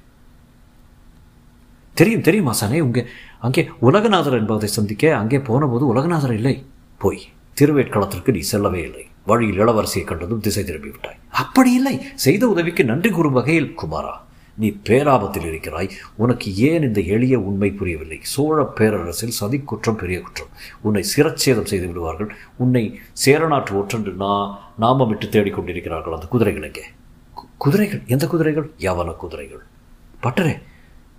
தெரியும் 1.93 2.21
தெரியும் 2.21 2.53
ஆசானே. 2.53 2.79
உங்க 2.79 3.05
அங்கே 3.39 3.69
உலகநாதர் 3.81 4.39
என்பதை 4.39 4.69
சந்திக்க 4.69 5.17
அங்கே 5.17 5.39
போனபோது 5.39 5.95
உலகநாதர் 5.95 6.33
இல்லை. 6.33 6.65
போய் 6.97 7.19
திருவேட்களத்திற்கு 7.61 8.31
நீ 8.31 8.39
செல்லவே 8.39 8.81
இல்லை. 8.81 9.05
வழியில் 9.27 9.59
இளவரசியை 9.59 10.03
கண்டதும் 10.03 10.39
திசை 10.39 10.63
திரும்பிவிட்டாய். 10.63 11.19
அப்படி 11.29 11.73
இல்லை. 11.73 11.95
செய்த 12.15 12.47
உதவிக்கு 12.47 12.83
நன்றி 12.83 13.09
கூறும் 13.09 13.33
வகையில் 13.33 13.75
குமாரா. 13.83 14.13
நீ 14.55 14.67
பேராபத்தில் 14.83 15.45
இருக்கிறாய். 15.45 15.89
உனக்கு 16.15 16.55
ஏன் 16.55 16.81
இந்த 16.81 17.01
எளிய 17.01 17.39
உண்மை 17.39 17.71
புரியவில்லை? 17.71 18.19
சோழ 18.21 18.63
பேரரசில் 18.63 19.37
சதி 19.39 19.59
குற்றம் 19.59 19.95
பெரிய 19.95 20.21
குற்றம். 20.21 20.47
உன்னை 20.81 21.03
சிரச்சேதம் 21.15 21.69
செய்து 21.71 21.87
விடுவார்கள். 21.87 22.35
உன்னை 22.57 22.99
சேரநாட்டு 23.13 23.71
ஒற்றென்று 23.71 24.13
நான் 24.13 24.59
நாமமிட்டு 24.81 25.27
தேடிக்கொண்டிருக்கிறார்கள் 25.29 26.13
அந்த 26.13 26.25
குதிரைகள் 26.25 26.63
எங்கே? 26.63 26.83
குதிரைகள்? 27.57 28.01
எந்த 28.07 28.27
குதிரைகள்? 28.27 28.71
யவன 28.79 29.15
குதிரைகள். 29.15 29.63
பட்டரே 30.23 30.61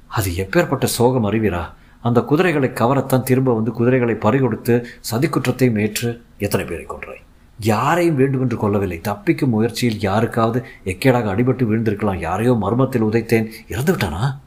அது 0.07 0.31
எப்பேற்பட்ட 0.31 0.85
சோகம் 0.85 1.25
அறிவீரா? 1.25 1.63
அந்த 2.01 2.21
குதிரைகளை 2.21 2.69
கவரத்தான் 2.69 3.23
திரும்ப 3.23 3.55
வந்து 3.55 3.73
குதிரைகளை 3.73 4.15
பறிகொடுத்து 4.15 4.85
சதிக்குற்றத்தையும் 5.11 5.81
ஏற்று 5.81 6.23
எத்தனை 6.39 6.67
பேரை 6.67 6.87
கொன்றாய்? 6.87 7.27
யாரையும் 7.61 8.17
வேண்டுமென்று 8.17 8.57
கொள்ளவில்லை. 8.57 9.01
தப்பிக்கும் 9.05 9.51
முயற்சியில் 9.51 10.01
யாருக்காவது 10.01 10.65
எக்கேடாக 10.85 11.31
அடிபட்டு 11.31 11.67
விழுந்திருக்கலாம். 11.67 12.19
யாரையோ 12.19 12.55
மர்மத்தில் 12.55 13.03
உதைத்தேன். 13.03 13.49
இறந்து 13.69 13.93
விட்டானா 13.93 14.39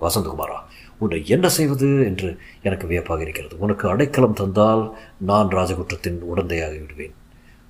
வசந்தகுமாரா 0.00 0.58
உன்னை 0.98 1.26
என்ன 1.26 1.48
செய்வது 1.48 2.04
என்று 2.04 2.38
எனக்கு 2.62 2.86
வியப்பாக 2.86 3.22
இருக்கிறது. 3.22 3.58
உனக்கு 3.58 3.88
அடைக்கலம் 3.88 4.32
தந்தால் 4.32 4.98
நான் 5.18 5.48
ராஜகுற்றத்தின் 5.48 6.18
உடந்தையாகி 6.36 6.80
விடுவேன். 6.80 7.14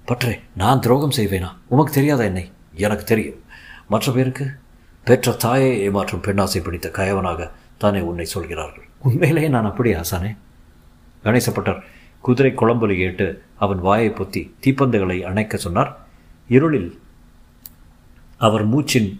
பற்றே 0.04 0.38
நான் 0.56 0.80
துரோகம் 0.80 1.16
செய்வேனா? 1.16 1.52
உமக்கு 1.68 1.92
தெரியாதா 1.92 2.22
என்னை? 2.22 2.50
எனக்கு 2.74 3.04
தெரியும். 3.04 3.42
மற்ற 3.88 4.12
பேருக்கு? 4.12 4.46
பெற்ற 5.04 5.32
தாயை 5.32 5.90
ஏமாற்றும் 5.90 6.22
பெண்ணாசை 6.22 6.64
பிடித்த 6.64 6.88
கயவனாக 6.88 7.50
தானே 7.78 8.00
உன்னை 8.00 8.24
சொல்கிறார்கள். 8.24 8.88
உண்மையிலேயே 8.98 9.48
நான் 9.48 9.64
அப்படியே 9.64 9.94
ஆசானே? 9.94 10.36
கணேசப்பட்டர் 11.24 11.84
குதிரை 12.26 12.52
குழம்பொலி 12.60 12.96
கேட்டு 12.96 13.26
அவன் 13.64 13.80
வாயை 13.86 14.10
பொத்தி 14.18 14.42
தீப்பந்துகளை 14.64 15.18
அணைக்க 15.30 15.56
சொன்னார். 15.56 15.90
இருளில் 16.56 16.90
அவர் 18.46 18.64
மூச்சின் 18.72 19.10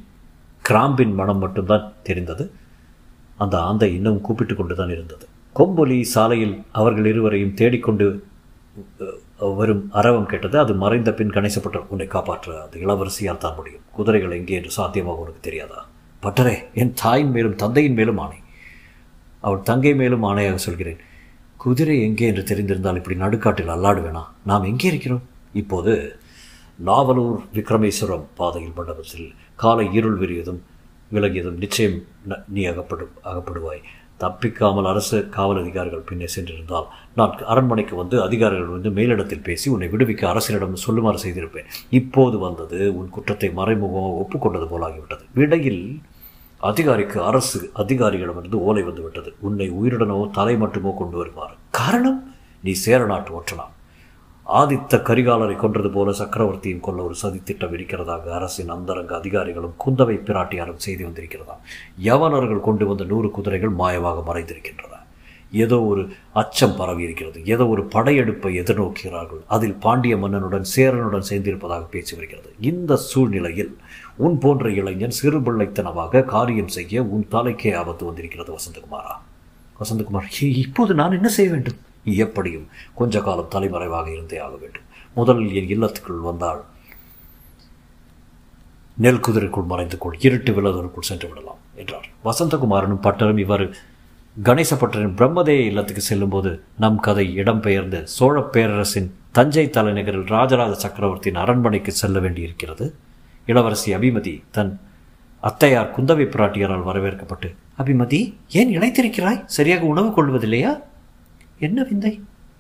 கிராம்பின் 0.65 1.15
மனம் 1.21 1.43
மட்டும்தான் 1.45 1.87
தெரிந்தது. 2.09 2.45
அந்த 3.43 3.57
ஆந்தை 3.69 3.89
இன்னும் 3.99 4.21
கூப்பிட்டு 4.27 4.55
கொண்டு 4.57 4.75
தான் 4.77 4.93
இருந்தது. 4.97 5.25
கொம்பொலி 5.59 5.99
சாலையில் 6.15 6.57
அவர்கள் 6.81 7.09
இருவரையும் 7.13 7.57
தேடிக்கொண்டு 7.61 8.07
வரும் 9.59 9.85
அரவம் 9.99 10.29
கேட்டது. 10.31 10.57
அது 10.59 10.73
மறைந்த 10.75 11.11
பின் 11.19 11.35
கணேசப்பட்டர் 11.37 11.89
உன்னை 11.93 12.07
காப்பாற்ற. 12.07 12.49
அது 12.65 12.79
இளவரசியால் 12.85 13.45
தான் 13.45 13.57
முடியும். 13.59 13.85
குதிரைகள் 13.99 14.37
எங்கே 14.39 14.57
என்று 14.59 14.73
சாத்தியமாக 14.79 15.23
உனக்கு 15.25 15.41
தெரியாதா? 15.49 15.81
பட்டரே 16.25 16.57
என் 16.83 16.95
தாயின் 17.03 17.31
மேலும் 17.37 17.57
தந்தையின் 17.63 17.99
மேலும் 18.01 18.21
ஆணை. 18.25 18.41
அவள் 19.47 19.69
தங்கை 19.71 19.95
மேலும் 19.95 20.27
ஆணையாக 20.31 20.59
சொல்கிறேன். 20.67 21.01
குதிரை 21.63 21.95
எங்கே 22.05 22.27
என்று 22.31 22.43
தெரிந்திருந்தால் 22.51 22.99
இப்படி 22.99 23.17
நடுக்காட்டில் 23.23 23.73
அல்லாடுவேனா? 23.75 24.23
நாம் 24.51 24.69
எங்கே 24.69 24.87
இருக்கிறோம்? 24.91 25.25
இப்போது 25.61 25.93
நாவலூர் 26.89 27.41
விக்ரமேஸ்வரம் 27.57 28.29
பாதையில் 28.39 28.77
மண்டபத்தில் 28.77 29.27
காலை 29.63 29.87
இருள் 29.99 30.17
விரியதும் 30.23 30.61
விலகியதும் 31.17 31.59
நிச்சயம் 31.65 31.99
நீ 32.55 32.63
அகப்படு 32.71 33.07
அகப்படுவாய். 33.31 33.83
தப்பிக்காமல் 34.23 34.89
அரசு 34.93 35.19
காவல் 35.37 35.61
அதிகாரிகள் 35.63 36.07
பின்னே 36.09 36.29
சென்றிருந்தால் 36.35 36.89
நான் 37.19 37.35
அரண்மனைக்கு 37.53 37.95
வந்து 38.01 38.17
அதிகாரிகள் 38.27 38.75
வந்து 38.77 38.91
மேலிடத்தில் 38.99 39.47
பேசி 39.49 39.67
உன்னை 39.75 39.89
விடுவிக்க 39.95 40.25
அரசினிடம் 40.33 40.83
சொல்லுமாறு 40.87 41.21
செய்திருப்பேன். 41.25 41.69
இப்போது 42.01 42.39
வந்தது 42.47 42.81
உன் 43.01 43.13
குற்றத்தை 43.17 43.51
மறைமுகமாக 43.61 44.21
ஒப்புக்கொண்டது 44.23 44.69
போலாகிவிட்டது. 44.73 45.25
விடையில் 45.41 45.85
அதிகாரிக்கு 46.69 47.19
அரசு 47.23 47.59
அதிகாரிகளிடமிருந்து 47.83 48.59
ஓலை 48.69 48.83
வந்துவிட்டது 48.83 49.31
உன்னை 49.49 49.67
உயிருடனோ 49.81 50.17
தலை 50.39 50.55
மட்டுமோ 50.63 50.91
கொண்டு 50.99 51.17
வருவார் 51.17 51.55
காரணம் 51.79 52.19
நீ 52.63 52.73
சேர 52.85 53.05
நாட்டு 53.05 53.31
ஒற்றனாம். 53.39 53.75
ஆதித்த 54.47 54.99
கரிகாலரை 55.09 55.57
கொன்றது 55.57 55.91
போல 55.91 56.13
சக்கரவர்த்தியும் 56.13 56.85
கொல்ல 56.87 57.03
ஒரு 57.03 57.17
சதித்திட்டம் 57.23 57.75
இருக்கிறதாக 57.77 58.33
அரசின் 58.39 58.69
அந்தரங்க 58.69 59.13
அதிகாரிகளும் 59.17 59.75
குந்தவை 59.85 60.17
பிராட்டியாரும் 60.29 60.83
செய்து 60.87 61.03
வந்திருக்கிறதாம். 61.09 61.63
யவனர்கள் 62.09 62.67
கொண்டு 62.69 62.87
வந்த 62.87 63.05
நூறு 63.05 63.31
குதிரைகள் 63.31 63.75
மாயமாக 63.83 64.25
மறைந்திருக்கின்றன. 64.31 64.97
ஏதோ 65.65 65.77
ஒரு 65.83 66.03
அச்சம் 66.33 66.77
பரவி 66.77 67.03
இருக்கிறது. 67.03 67.39
ஏதோ 67.45 67.65
ஒரு 67.69 67.83
படையெடுப்பை 67.95 68.51
எதிர்நோக்குகிறார்கள் 68.63 69.41
அதில் 69.47 69.77
பாண்டிய 69.85 70.17
மன்னனுடன் 70.17 70.67
சேரனுடன் 70.77 71.29
சேர்ந்திருப்பதாக 71.31 71.87
பேச்சு 71.95 72.15
வருகிறது. 72.17 72.51
இந்த 72.71 72.97
சூழ்நிலையில் 72.97 73.73
உன் 74.25 74.37
போன்ற 74.43 74.71
இளைஞன் 74.81 75.17
சிறுபிள்ளைத்தனமாக 75.21 76.25
காரியம் 76.33 76.73
செய்ய 76.77 77.03
உன் 77.15 77.27
தலைக்கே 77.35 77.71
ஆபத்து 77.81 78.05
வந்திருக்கிறது 78.09 78.51
வசந்தகுமாரா? 78.57 79.15
வசந்தகுமார் 79.81 80.29
இப்போது 80.65 80.95
நான் 81.01 81.17
என்ன 81.19 81.29
செய்ய 81.37 81.51
வேண்டும்? 81.53 81.79
எப்படியும் 82.25 82.67
கொஞ்ச 82.95 83.21
காலம் 83.27 83.53
தலைமறைவாக 83.55 84.09
இருந்தே 84.17 84.39
ஆக 84.47 84.55
வேண்டும். 84.63 84.87
முதலில் 85.19 85.55
என் 85.61 85.73
இல்லத்துக்குள் 85.75 86.27
வந்தால் 86.29 86.61
நெல் 89.05 89.25
குதிரைக்குள் 89.27 89.71
மறைந்து 89.73 89.97
கொள் 89.99 90.17
இருட்டு 90.27 90.53
விலதற்குள் 90.57 91.09
சென்று 91.11 91.27
விடலாம் 91.29 91.61
என்றார். 91.81 92.09
வசந்தகுமாரனும் 92.25 93.05
பட்டரும் 93.07 93.41
இவர் 93.45 93.65
கணேசப்பட்டரின் 94.37 95.15
பிரம்மதேய 95.19 95.71
இல்லத்துக்கு 95.71 96.03
செல்லும்போது 96.09 96.51
நம் 96.83 96.99
கதை 97.07 97.25
இடம்பெயர்ந்து 97.43 98.01
சோழ 98.17 98.37
பேரரசின் 98.55 99.09
தஞ்சை 99.37 99.65
தலைநகரில் 99.77 100.29
ராஜராஜ 100.37 100.75
சக்கரவர்த்தியின் 100.85 101.41
அரண்மனைக்கு 101.45 101.93
செல்ல 102.03 102.19
வேண்டியிருக்கிறது. 102.27 102.87
இளவரசி 103.51 103.91
அபிமதி 103.97 104.35
தன் 104.57 104.73
அத்தையார் 105.43 105.93
குந்தவை 105.97 106.25
பிராட்டியாரால் 106.35 106.89
வரவேற்கப்பட்டு 106.89 107.49
அபிமதி 107.83 108.21
ஏன் 108.59 108.73
இழைத்திருக்கிறாய் 108.77 109.45
சரியாக 109.57 109.85
உணவு 109.93 110.11
கொள்வதில்லையா? 110.17 110.73
என்ன 111.67 111.83
விந்தை? 111.83 112.13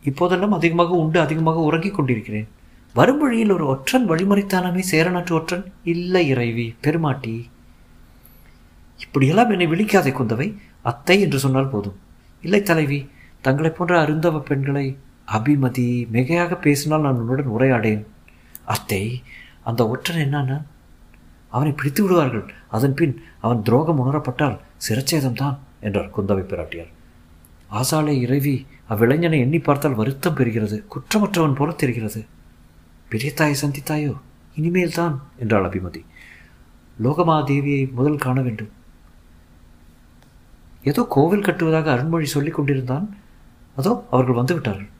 இப்போதெல்லாம் 0.04 0.54
அதிகமாக 0.58 0.94
உண்டு 1.02 1.18
அதிகமாக 1.20 1.60
உறங்கிக் 1.68 1.96
கொண்டிருக்கிறேன். 1.96 2.48
வரும் 2.94 3.20
வழியில் 3.22 3.54
ஒரு 3.56 3.64
ஒற்றன் 3.72 4.06
வழிமறைத்தானமே 4.10 4.82
சேரநாட்டு 4.92 5.32
ஒற்றன்? 5.34 5.64
இல்லை 5.92 6.22
இறைவி 6.32 6.66
பெருமாட்டி. 6.84 7.34
இப்படியெல்லாம் 9.04 9.52
என்னை 9.54 9.66
விழிக்காதே 9.72 10.12
குந்தவை 10.16 10.48
அத்தை 10.90 11.16
என்று 11.24 11.38
சொன்னால் 11.44 11.72
போதும். 11.74 11.98
இல்லை 12.44 12.60
தலைவி 12.62 12.98
தங்களைப் 13.46 13.76
போன்ற 13.78 13.94
அருந்தவ 14.04 14.40
பெண்களை 14.40 14.86
அபிமதி 15.36 15.88
மிகையாக 16.14 16.58
பேசினால் 16.66 17.06
நான் 17.06 17.20
உன்னுடன் 17.22 17.54
உரையாடேன். 17.56 18.02
அத்தை 18.74 19.02
அந்த 19.70 19.82
ஒற்றன் 19.92 20.22
என்னன்னா? 20.26 20.58
அவனை 21.50 21.72
பிடித்து 21.72 22.00
விடுவார்கள். 22.02 22.44
அதன் 22.76 22.94
பின் 22.94 23.14
அவன் 23.40 23.62
துரோகம் 23.62 24.00
உணரப்பட்டால் 24.02 24.56
சிரச்சேதம்தான் 24.86 25.56
என்றார் 25.80 26.12
குந்தவை 26.16 26.44
பிராட்டியார். 26.52 26.90
ஆசாலை 27.70 28.14
இறைவி 28.24 28.54
அவ்விளைஞனை 28.92 29.38
எண்ணி 29.44 29.58
பார்த்தால் 29.58 29.98
வருத்தம் 30.00 30.36
பெறுகிறது 30.38 30.76
குற்றமற்றவன் 30.92 31.56
போல 31.58 31.72
தெரிகிறது. 31.72 32.20
பெரிய 33.08 33.30
தாயை 33.34 33.56
சந்தித்தாயோ? 33.62 34.14
இனிமேல் 34.54 34.96
தான் 34.98 35.14
என்றாள் 35.36 35.66
அபிமதி. 35.68 36.02
லோகமாதேவியை 37.04 37.82
முதல் 37.92 38.22
காண 38.24 38.38
வேண்டும். 38.40 38.70
ஏதோ 40.82 41.02
கோவில் 41.14 41.46
கட்டுவதாக 41.46 41.90
அருண்மொழி 41.94 42.26
சொல்லிக் 42.34 42.56
கொண்டிருந்தான். 42.58 43.06
அதோ 43.76 43.92
அவர்கள் 44.10 44.40
வந்துவிட்டார்கள் 44.40 44.90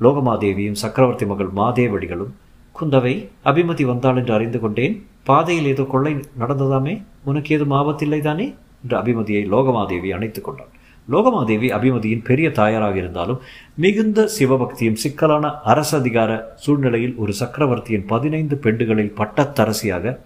லோகமாதேவியும் 0.00 0.80
சக்கரவர்த்தி 0.82 1.26
மகள் 1.26 1.50
மாதேவடிகளும் 1.56 2.32
குந்தவை 2.76 3.14
அபிமதி 3.44 3.84
வந்தாள் 3.90 4.18
என்று 4.20 4.32
அறிந்து 4.34 4.58
கொண்டேன். 4.60 4.94
பாதையில் 5.24 5.66
ஏதோ 5.66 5.82
கொள்ளை 5.82 6.12
நடந்ததாமே? 6.40 7.02
உனக்கு 7.24 7.54
ஏதும் 7.54 7.70
ஆபத்தில்லை 7.70 8.20
தானே? 8.20 8.54
என்று 8.82 8.98
அபிமதியை 8.98 9.42
லோகமாதேவி 9.48 10.10
அணைத்துக் 10.10 10.44
கொண்டாள். 10.44 10.70
லோகமாதேவி 11.10 11.68
அபிமதியின் 11.72 12.24
பெரிய 12.24 12.50
தாயாராக 12.50 12.96
இருந்தாலும் 12.96 13.40
மிகுந்த 13.74 14.28
சிவபக்தியும் 14.38 15.00
சிக்கலான 15.04 15.60
அரச 15.60 15.98
அதிகார 15.98 16.52
சூழ்நிலையில் 16.56 17.14
ஒரு 17.16 17.32
சக்கரவர்த்தியின் 17.32 18.06
பதினைந்து 18.06 18.58
பெண்டுகளில் 18.62 19.14
பட்டத்தரசியாக 19.16 20.18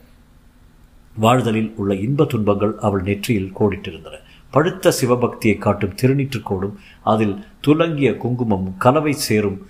வாழ்தலில் 1.17 1.73
உள்ள 1.77 1.95
இன்ப 1.95 2.25
துன்பங்கள் 2.25 2.75
அவள் 2.81 3.03
நெற்றியில் 3.03 3.53
கோடிட்டிருந்தன. 3.61 4.17
படுத்த 4.51 4.93
சிவபக்தியை 5.01 5.59
காட்டும் 5.59 5.95
திருநீற்றுக்கோடும் 6.03 6.75
அதில் 7.03 7.45
துலங்கிய 7.61 8.17
குங்குமமும் 8.17 8.75
கலவை 8.79 9.13
சேரும் 9.13 9.67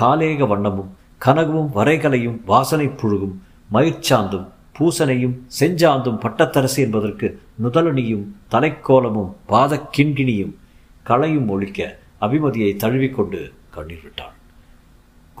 காலேக 0.00 0.46
வண்ணமும் 0.46 0.92
கனகமும் 1.18 1.72
வரைகலையும் 1.74 2.40
வாசனை 2.44 2.86
புழுகும் 2.86 3.36
மயிர்ச்சாந்தும் 3.72 4.46
பூசனையும் 4.78 5.34
செஞ்சாந்தும் 5.60 6.20
பட்டத்தரசு 6.20 6.76
என்பதற்கு 6.76 7.40
நுதலணியும் 7.62 8.24
தலைக்கோலமும் 8.50 9.32
பாத 9.46 9.88
கிண்கிணியும் 9.96 10.54
களையும் 11.02 11.48
ஒழிக்க 11.48 11.98
அபிமதியை 12.20 12.76
தழுவிக்கொண்டு 12.76 13.52
கண்ணீர் 13.70 14.02
விட்டாள். 14.02 14.34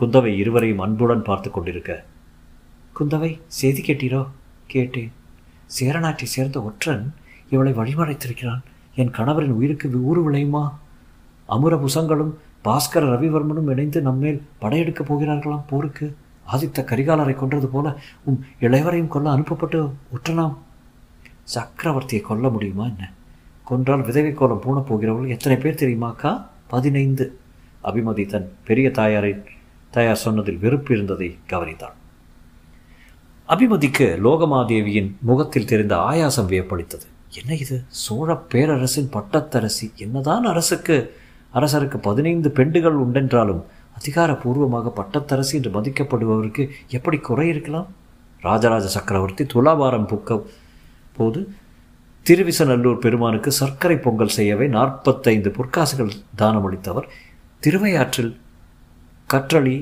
குந்தவை 0.00 0.36
இருவரையும் 0.36 0.78
அன்புடன் 0.78 1.22
பார்த்து 1.22 1.50
கொண்டிருக்க 1.50 2.04
குந்தவை 3.00 3.40
செய்தி 3.46 3.82
கேட்டீரோ? 3.82 4.26
கேட்டேன். 4.66 5.12
சேரநாட்டை 5.80 6.22
சேர்ந்த 6.22 6.62
ஒற்றன் 6.62 7.14
இவளை 7.50 7.72
வழிமறைத்திருக்கிறான். 7.72 8.60
என் 8.94 9.10
கணவரின் 9.10 9.50
உயிருக்கு 9.50 10.02
ஊறு 10.02 10.30
விளையுமா? 10.30 10.72
அமுர 11.46 11.76
புசங்களும் 11.76 12.38
பாஸ்கர 12.64 13.12
ரவிவர்மனும் 13.14 13.70
இணைந்து 13.70 14.00
நம்மேல் 14.00 14.42
படையெடுக்கப் 14.60 15.12
போகிறார்களாம் 15.12 15.66
போருக்கு. 15.66 16.16
ஆதித்த 16.52 16.84
கரிகாலரை 16.84 17.34
கொன்றது 17.34 17.68
போல 17.68 17.98
உம் 18.24 18.44
இளையவரையும் 18.60 19.08
கொல்ல 19.08 19.30
அனுப்பப்பட்டு 19.30 19.94
உற்றனாம் 20.14 20.56
சக்கரவர்த்தியை 21.54 22.20
கொல்ல 22.20 22.48
முடியுமா 22.48 22.84
என்ன? 22.84 23.12
கொன்றால் 23.64 24.04
விதவை 24.04 24.32
கோலம் 24.32 24.60
பூண 24.60 24.80
போகிறவர்கள் 24.80 25.30
எத்தனை 25.30 25.58
பேர் 25.58 25.74
தெரியுமாக்கா 25.74 26.46
பதினைந்து. 26.66 27.38
அபிமதி 27.84 28.26
தன் 28.26 28.52
பெரிய 28.64 28.90
தாயாரை 28.90 29.34
தாயார் 29.90 30.16
சொன்னதில் 30.16 30.58
வெறுப்பு 30.58 30.94
இருந்ததை 30.94 31.38
கவனித்தாள். 31.48 31.94
அபிமதிக்கு 33.48 34.18
லோகமாதேவியின் 34.18 35.18
முகத்தில் 35.20 35.66
தெரிந்த 35.66 35.96
ஆயாசம் 35.96 36.46
வியப்பளித்தது. 36.46 37.06
என்ன 37.30 37.54
இது? 37.54 37.82
சோழ 37.88 38.36
பேரரசின் 38.36 39.10
பட்டத்தரசி. 39.12 39.94
என்னதான் 39.96 40.44
அரசுக்கு 40.44 41.16
அரசருக்கு 41.54 41.96
பதினைந்து 41.96 42.48
பெண்டுகள் 42.48 42.98
உண்டென்றாலும் 42.98 43.62
அதிகாரபூர்வமாக 43.98 44.92
பட்டத்தரசி 44.98 45.54
என்று 45.58 45.70
மதிக்கப்படுபவருக்கு 45.76 46.64
எப்படி 46.88 47.18
குறை 47.28 47.48
இருக்கலாம்? 47.48 47.88
ராஜராஜ 48.40 48.86
சக்கரவர்த்தி 48.86 49.44
துலாபாரம் 49.46 50.08
பூக்க 50.08 50.40
போது 51.16 51.40
திருவிசநல்லூர் 52.26 53.02
பெருமானுக்கு 53.04 53.52
சர்க்கரை 53.52 53.96
பொங்கல் 53.96 54.34
செய்யவே 54.38 54.66
நாற்பத்தைந்து 54.68 55.50
பொற்காசுகள் 55.50 56.12
தானமளித்தவர் 56.38 57.06
திருவையாற்றில் 57.62 58.32
கற்றளி 59.26 59.76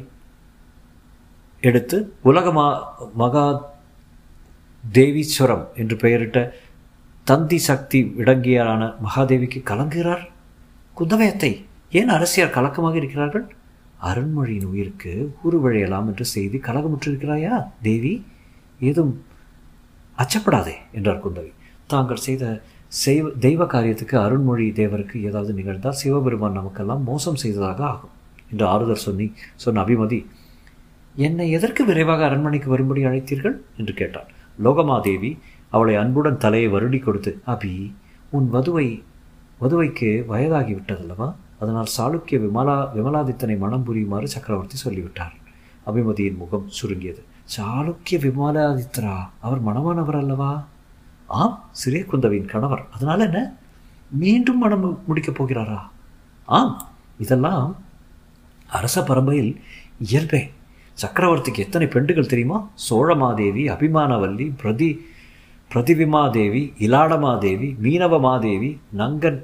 எடுத்து 1.60 1.96
உலகமா 2.22 2.66
மகா 3.14 3.46
தேவீஸ்வரம் 4.92 5.64
என்று 5.74 5.96
பெயரிட்ட 5.96 6.38
தந்தி 7.24 7.58
சக்தி 7.58 8.00
விடங்கியரான 8.18 8.82
மகாதேவிக்கு 9.06 9.60
கலங்குகிறார். 9.70 10.24
குந்தமயத்தை 10.96 11.50
ஏன் 11.90 12.08
அரசியல் 12.08 12.56
கலக்கமாக 12.56 12.96
இருக்கிறார்கள்? 12.96 13.46
அருண்மொழியின் 14.08 14.68
உயிருக்கு 14.72 15.12
ஊறுவழையலாம் 15.44 16.08
என்று 16.10 16.24
செய்தி 16.34 16.58
கலகமுற்றிருக்கிறாயா? 16.58 17.54
தேவி 17.82 18.12
ஏதும் 18.80 19.12
அச்சப்படாதே 20.18 20.76
என்றார் 20.92 21.22
குந்தவி. 21.24 21.52
தாங்கள் 21.86 22.24
செய்த 22.26 22.44
செய்வ 23.04 23.30
தெய்வ 23.38 23.62
காரியத்துக்கு 23.64 24.16
அருண்மொழி 24.26 24.66
தேவருக்கு 24.80 25.16
ஏதாவது 25.28 25.52
நிகழ்ந்தால் 25.52 25.98
சிவபெருமான் 26.00 26.58
நமக்கெல்லாம் 26.58 27.02
மோசம் 27.02 27.40
செய்ததாக 27.42 27.80
ஆகும் 27.86 28.14
என்று 28.50 28.64
ஆறுதல் 28.66 29.04
சொன்னி 29.06 29.26
சொன்ன 29.54 29.82
அபிமதி. 29.84 30.20
என்னை 31.16 31.46
எதற்கு 31.50 31.82
விரைவாக 31.84 32.24
அரண்மனைக்கு 32.24 32.68
வரும்படி 32.68 33.02
அழைத்தீர்கள்? 33.04 33.56
என்று 33.76 33.94
கேட்டார் 33.94 34.30
லோகமாதேவி 34.62 35.30
அவளை 35.70 35.94
அன்புடன் 35.96 36.42
தலையை 36.44 36.68
வருடி 36.72 36.98
கொடுத்து 37.02 37.30
அபி 37.46 37.74
உன் 38.30 38.48
வதுவை 38.52 38.86
வதுவைக்கு 39.60 40.10
வயதாகிவிட்டதல்லவா 40.30 41.28
அதனால் 41.64 41.90
சாளுக்கிய 41.98 42.38
விமலா 42.38 42.88
விமலாதித்தனை 42.94 43.58
மனம் 43.58 43.82
புரியுமாறு 43.82 44.28
சக்கரவர்த்தி 44.28 44.76
சொல்லிவிட்டார். 44.76 45.32
அபிமதியின் 45.86 46.36
முகம் 46.36 46.68
சுருங்கியது. 46.68 47.22
சாளுக்கிய 47.56 48.18
விமலாதித்தரா? 48.26 49.16
அவர் 49.40 49.64
மனமானவர் 49.64 50.18
அல்லவா? 50.18 50.66
ஆம் 51.26 51.68
சிறிய 51.70 52.04
குந்தவியின் 52.12 52.48
கணவர். 52.48 52.86
அதனால் 52.92 53.20
என்ன? 53.20 53.54
மீண்டும் 54.10 54.58
மனம் 54.58 55.02
முடிக்கப் 55.06 55.42
போகிறாரா? 55.42 55.78
ஆம் 56.44 56.88
இதெல்லாம் 57.18 57.76
அரச 58.68 59.00
பரம்பையில் 59.00 59.56
இயல்பே. 59.98 60.52
சக்கரவர்த்திக்கு 61.02 61.58
எத்தனை 61.58 61.86
பெண்டுகள் 61.86 62.26
தெரியுமா? 62.26 62.68
சோழமாதேவி 62.90 63.62
அபிமானவல்லி 63.74 64.52
பிரதி 64.56 65.04
பிரதிவிமாதேவி 65.74 66.72
இலாடமாதேவி 66.78 67.74
மீனவமாதேவி 67.82 68.78
நங்கன் 68.98 69.42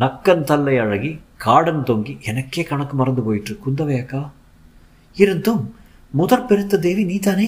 நக்கன் 0.00 0.42
தல்லை 0.48 0.74
அழகி 0.82 1.10
காடன் 1.44 1.84
தொங்கி 1.88 2.14
எனக்கே 2.30 2.62
கணக்கு 2.70 2.94
மறந்து 2.96 3.22
போயிற்று. 3.26 3.54
குந்தவை 3.64 3.94
அக்கா 4.02 4.20
இருந்தும் 5.16 5.62
முதற் 6.14 6.46
பெருத்த 6.48 6.80
தேவி 6.86 7.02
நீதானே? 7.04 7.46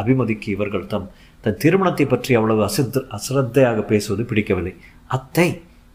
அபிமதிக்கு 0.00 0.48
இவர்கள் 0.54 0.86
தம் 0.92 1.08
தன் 1.44 1.58
திருமணத்தை 1.62 2.06
பற்றி 2.06 2.32
அவ்வளவு 2.38 2.62
அசித்த 2.68 3.02
அசிரத்தையாக 3.16 3.82
பேசுவது 3.90 4.22
பிடிக்கவில்லை. 4.30 4.74
அத்தை 5.16 5.48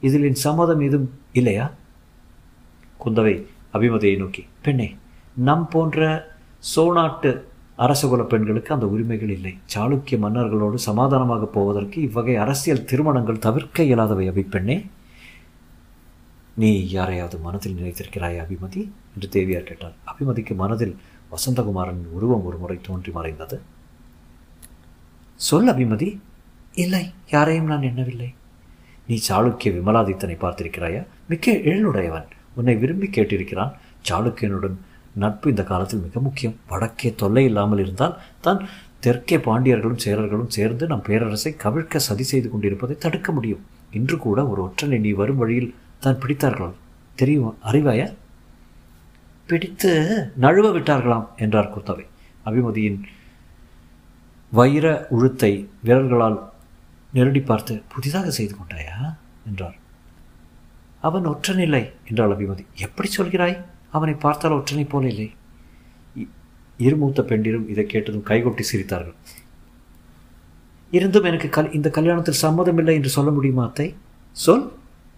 இதில் 0.08 0.28
என் 0.30 0.44
சம்மதம் 0.46 0.86
எதுவும் 0.88 1.10
இல்லையா? 1.40 1.66
குந்தவை 3.04 3.36
அபிமதியை 3.76 4.16
நோக்கி 4.22 4.44
பெண்ணே 4.66 4.90
நம் 5.48 5.68
போன்ற 5.74 6.00
சோநாட்டு 6.74 7.32
அரசகுல 7.86 8.24
பெண்களுக்கு 8.32 8.72
அந்த 8.76 8.88
உரிமைகள் 8.94 9.36
இல்லை. 9.38 9.54
சாளுக்கிய 9.74 10.18
மன்னர்களோடு 10.26 10.78
சமாதானமாக 10.90 11.46
போவதற்கு 11.58 11.98
இவ்வகை 12.08 12.36
அரசியல் 12.46 12.88
திருமணங்கள் 12.90 13.46
தவிர்க்க 13.46 13.90
இயலாதவை 13.90 14.26
அபிப்பெண்ணே 14.32 14.78
நீ 16.62 16.70
யாரையாவது 16.90 17.38
மனதில் 17.38 17.78
நினைத்திருக்கிறாய் 17.78 18.40
அபிமதி? 18.44 18.82
என்று 19.14 19.28
தேவியார் 19.36 19.70
கேட்டார் 19.70 19.96
அபிமதிக்கு 20.12 20.56
மனதில் 20.56 20.96
வசந்தகுமாரன் 21.32 22.02
உருவம் 22.12 22.46
ஒரு 22.46 22.58
முறை 22.58 22.78
தோன்றி 22.82 23.12
மறைந்தது. 23.12 23.58
சொல் 25.48 25.70
அபிமதி. 25.74 26.10
இல்லை 26.84 27.04
யாரையும் 27.30 27.70
நான் 27.72 27.88
எண்ணவில்லை. 27.90 28.30
நீ 29.08 29.16
சாளுக்கிய 29.30 29.72
விமலாதித்தனை 29.78 30.36
பார்த்திருக்கிறாயா? 30.42 31.02
மிக்க 31.28 31.52
எழிலுடையவன் 31.52 32.28
உன்னை 32.56 32.76
விரும்பி 32.76 33.08
கேட்டிருக்கிறான். 33.08 33.72
சாளுக்கியனுடன் 34.10 34.78
நட்பு 35.16 35.50
இந்த 35.50 35.64
காலத்தில் 35.64 36.04
மிக 36.06 36.20
முக்கியம். 36.20 36.58
வடக்கே 36.70 37.10
தொல்லை 37.16 37.46
இல்லாமல் 37.46 37.80
இருந்தால் 37.80 38.18
தான் 38.42 38.60
தெற்கே 39.00 39.38
பாண்டியர்களும் 39.38 40.04
சேரர்களும் 40.06 40.54
சேர்ந்து 40.58 40.88
நம் 40.88 41.08
பேரரசை 41.08 41.52
கவிழ்க்க 41.64 42.04
சதி 42.08 42.24
செய்து 42.24 42.50
கொண்டிருப்பதை 42.50 42.98
தடுக்க 42.98 43.32
முடியும். 43.32 43.64
இன்று 43.92 44.18
கூட 44.18 44.40
ஒரு 44.48 44.62
ஒற்றனை 44.68 45.00
நீ 45.00 45.12
வரும் 45.22 45.38
வழியில் 45.38 45.74
தான் 46.04 46.20
பிடித்தார்களாம் 46.22 46.78
தெரியும்? 47.16 47.58
அறிவாயா? 47.66 48.14
பிடித்து 49.48 49.92
நழுவ 50.42 50.68
விட்டார்களாம் 50.72 51.28
என்றார் 51.36 51.74
குத்தவை 51.74 52.06
அபிமதியின் 52.46 53.00
வைர 54.52 55.08
உழுத்தை 55.10 55.68
விரல்களால் 55.84 56.50
நெருடி 57.14 57.46
பார்த்து 57.46 57.84
புதிதாக 57.88 58.30
செய்து 58.30 58.56
கொண்டாயா? 58.56 58.98
என்றார். 59.46 59.78
அவன் 61.02 61.26
ஒற்றனில்லை 61.26 61.84
என்றாள் 62.10 62.34
அபிமதி. 62.36 62.66
எப்படி 62.76 63.10
சொல்கிறாய்? 63.18 63.56
அவனை 63.92 64.14
பார்த்தால் 64.14 64.52
ஒற்றனை 64.52 64.90
போல 64.90 65.08
இல்லை. 65.08 65.30
இருமூத்த 66.80 67.22
பெண்டிரும் 67.22 67.70
இதை 67.70 67.86
கேட்டதும் 67.86 68.26
கைகொட்டி 68.26 68.64
சிரித்தார்கள். 68.72 69.18
இருந்தும் 70.92 71.24
எனக்கு 71.24 71.50
கல் 71.50 71.72
இந்த 71.72 71.90
கல்யாணத்தில் 71.90 72.42
சம்மதமில்லை 72.42 72.94
என்று 72.94 73.10
சொல்ல 73.10 73.32
முடியுமா 73.32 73.64
அத்தை? 73.64 73.96
சொல். 74.32 74.66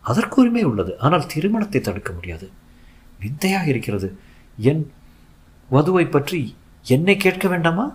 அதற்கு 0.03 0.41
உரிமை 0.41 0.63
உள்ளது. 0.63 0.99
ஆனால் 0.99 1.25
திருமணத்தை 1.25 1.81
தடுக்க 1.81 2.11
முடியாது. 2.13 2.49
விந்தையாக 3.19 3.67
இருக்கிறது. 3.67 4.07
என் 4.69 4.83
வதுவை 5.71 6.05
பற்றி 6.11 6.55
என்னை 6.95 7.17
கேட்க 7.17 7.47
வேண்டாமா? 7.47 7.85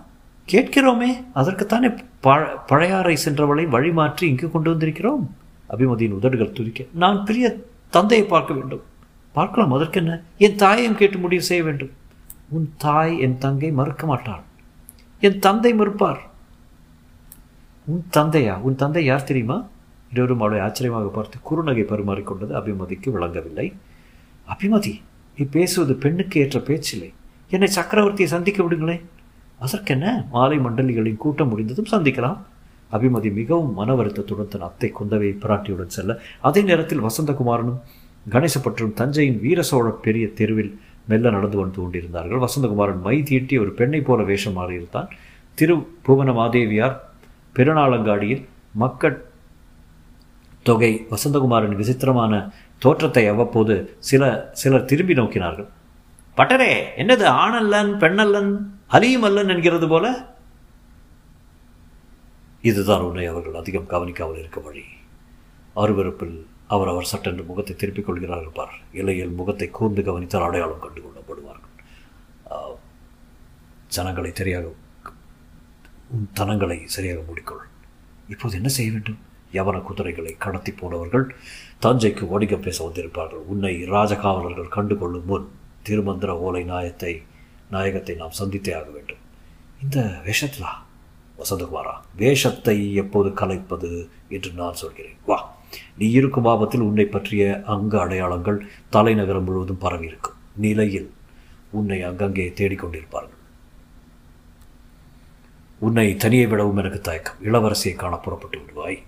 கேட்கிறோமே. 0.47 1.09
அதற்குத்தானே 1.35 1.89
பழ 2.19 2.39
பழையாறை 2.69 3.17
சென்றவளை 3.25 3.65
வழிமாற்றி 3.75 4.23
இங்கு 4.23 4.51
கொண்டு 4.51 4.69
வந்திருக்கிறோம். 4.73 5.25
அபிமதியின் 5.69 6.17
உதடுகள் 6.19 6.51
துதிக்க 6.51 6.85
நான் 6.93 7.25
பிரிய 7.25 7.47
தந்தையை 7.89 8.27
பார்க்க 8.27 8.53
வேண்டும். 8.53 8.81
பார்க்கலாம் 9.31 9.71
அதற்கென்ன? 9.71 10.13
என் 10.37 10.55
தாயையும் 10.55 10.95
கேட்டு 10.95 11.17
முடிவு 11.17 11.43
செய்ய 11.43 11.63
வேண்டும். 11.63 11.91
உன் 12.49 12.73
தாய் 12.77 13.19
என் 13.19 13.37
தங்கை 13.37 13.71
மறுக்க 13.71 14.05
மாட்டாள். 14.05 14.43
என் 15.19 15.39
தந்தை 15.39 15.71
மறுப்பார். 15.73 16.21
உன் 17.85 18.03
தந்தையா? 18.17 18.55
உன் 18.59 18.75
தந்தை 18.75 19.03
யார் 19.05 19.23
தெரியுமா? 19.23 19.57
இருவரும் 20.11 20.41
அவளை 20.41 20.59
ஆச்சரியமாக 20.61 21.09
பார்த்து 21.09 21.37
குறுநகை 21.43 21.83
பரிமாறிக்கொண்டது 21.83 22.53
அபிமதிக்கு 22.59 23.09
விளங்கவில்லை 23.11 23.67
அபிமதி 24.47 24.93
நீ 25.37 25.43
பேசுவது 25.49 25.93
பெண்ணுக்கு 25.95 26.37
ஏற்ற 26.39 26.59
பேச்சில்லை 26.67 27.09
என்னை 27.51 27.69
சக்கரவர்த்தியை 27.75 28.29
சந்திக்க 28.29 28.59
விடுங்களேன் 28.63 29.03
அதற்கென்ன 29.59 30.07
மாலை 30.31 30.57
மண்டலிகளின் 30.59 31.17
கூட்டம் 31.17 31.49
முடிந்ததும் 31.49 31.91
சந்திக்கலாம் 31.91 32.39
அபிமதி 32.91 33.29
மிகவும் 33.31 33.73
மன 33.73 33.95
வருத்தத்துடன் 33.95 34.51
தன் 34.51 34.67
அத்தை 34.67 34.89
குந்தவை 34.91 35.29
பிராட்டியுடன் 35.41 35.95
செல்ல 35.95 36.11
அதே 36.41 36.61
நேரத்தில் 36.61 37.03
வசந்தகுமாரனும் 37.03 37.79
கணேசப்பற்றும் 38.25 38.93
தஞ்சையின் 38.93 39.39
வீர 39.39 39.59
சோழ 39.61 39.89
பெரிய 40.01 40.25
தெருவில் 40.33 40.71
மெல்ல 41.07 41.29
நடந்து 41.29 41.57
வந்து 41.57 41.79
கொண்டிருந்தார்கள் 41.81 42.43
வசந்தகுமாரன் 42.43 43.01
மை 43.01 43.15
தீட்டி 43.23 43.55
ஒரு 43.57 43.71
பெண்ணை 43.71 44.01
போல 44.01 44.23
வேஷம் 44.23 44.57
மாறியிருந்தான் 44.57 45.09
திரு 45.57 45.75
புவன 46.01 46.33
மாதேவியார் 46.33 46.95
பெருநாளங்காடியில் 47.55 48.43
மக்கட் 48.75 49.19
தொகை 50.65 51.07
வசந்தகுமாரின் 51.11 51.75
விசித்திரமான 51.75 52.33
தோற்றத்தை 52.79 53.27
அவ்வப்போது 53.27 53.75
சில 53.99 54.23
சிலர் 54.51 54.85
திரும்பி 54.85 55.13
நோக்கினார்கள். 55.13 55.69
பட்டரே 56.37 56.71
என்னது 56.97 57.25
ஆணல்லன் 57.37 57.91
பெண்ணல்லன் 57.97 58.51
அலியும் 58.91 59.23
அல்லன் 59.23 59.49
என்கிறது 59.49 59.87
போல? 59.87 60.05
இதுதான் 62.63 63.01
உன்னை 63.01 63.25
அவர்கள் 63.27 63.53
அதிகம் 63.53 63.85
கவனிக்காமல் 63.85 64.37
இருக்க 64.37 64.59
வழி. 64.59 64.83
அருவருப்பில் 65.75 66.37
அவர் 66.67 66.87
அவர் 66.87 67.03
சட்டென்று 67.03 67.43
முகத்தை 67.43 67.75
திருப்பிக் 67.75 68.05
கொள்கிறார்கள் 68.05 68.51
பார். 68.51 68.73
இலையில் 68.91 69.29
முகத்தை 69.29 69.69
கூர்ந்து 69.69 70.03
கவனித்தால் 70.03 70.43
அடையாளம் 70.43 70.79
கண்டு 70.79 71.01
கொள்ளப்படுவார்கள். 71.01 71.73
ஆஹ், 72.49 72.75
ஜனங்களை 73.87 74.31
சரியாக 74.33 74.67
உன் 76.09 76.29
தனங்களை 76.33 76.83
சரியாக 76.87 77.21
மூடிக்கொள். 77.21 77.65
இப்போது 78.27 78.55
என்ன 78.55 78.67
செய்ய 78.69 78.91
வேண்டும்? 78.91 79.19
யவன 79.53 79.81
குதிரைகளை 79.81 80.33
கடத்தி 80.37 80.71
போனவர்கள் 80.71 81.25
தஞ்சைக்கு 81.81 82.27
வணிகம் 82.27 82.65
பேச 82.67 82.77
வந்திருப்பார்கள். 82.87 83.43
உன்னை 83.45 83.73
ராஜகாவலர்கள் 83.85 84.75
கண்டுகொள்ளும் 84.75 85.25
முன் 85.25 85.47
திருமந்திர 85.89 86.31
ஓலை 86.37 86.63
நாயத்தை 86.63 87.13
நாயகத்தை 87.69 88.15
நாம் 88.15 88.37
சந்தித்தே 88.39 88.71
ஆக 88.75 88.89
வேண்டும். 88.89 89.23
இந்த 89.83 89.99
வேஷத்திலா? 90.25 90.71
வசந்தகுமாரா 91.39 91.93
வேஷத்தை 92.15 92.93
எப்போது 92.93 93.29
கலைப்பது 93.29 93.89
என்று 94.29 94.51
நான் 94.51 94.73
சொல்கிறேன். 94.73 95.17
வா 95.25 95.37
நீ 95.97 96.07
இருக்கும் 96.11 96.45
ஆபத்தில் 96.45 96.81
உன்னை 96.81 97.05
பற்றிய 97.05 97.43
அங்க 97.65 97.93
அடையாளங்கள் 98.01 98.59
தலைநகரம் 98.89 99.43
முழுவதும் 99.43 99.77
பரவி 99.77 100.07
இருக்கும் 100.07 100.39
நிலையில் 100.55 101.09
உன்னை 101.71 101.99
அங்கங்கே 102.03 102.47
தேடிக்கொண்டிருப்பார்கள். 102.59 103.35
உன்னை 105.79 106.15
தனியே 106.15 106.45
விடவும் 106.45 106.77
எனக்கு 106.77 107.01
தயக்கம். 107.01 107.39
இளவரசியை 107.43 107.95
காண 107.95 108.15
புறப்பட்டு 108.15 108.57
விடுவாய். 108.59 108.99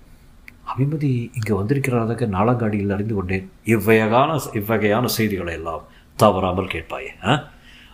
அபிமதி 0.67 1.31
இங்கே 1.33 1.53
வந்திருக்கிறதாக 1.53 2.27
நாளங்காடியில் 2.27 2.89
அறிந்து 2.89 3.15
கொண்டேன். 3.15 3.51
இவ்வகையான 3.65 4.39
இவ்வகையான 4.53 5.05
செய்திகளை 5.05 5.53
எல்லாம் 5.53 5.83
தவறாமல் 6.17 6.67
கேட்பாயே 6.67 7.11
ஆ? 7.23 7.33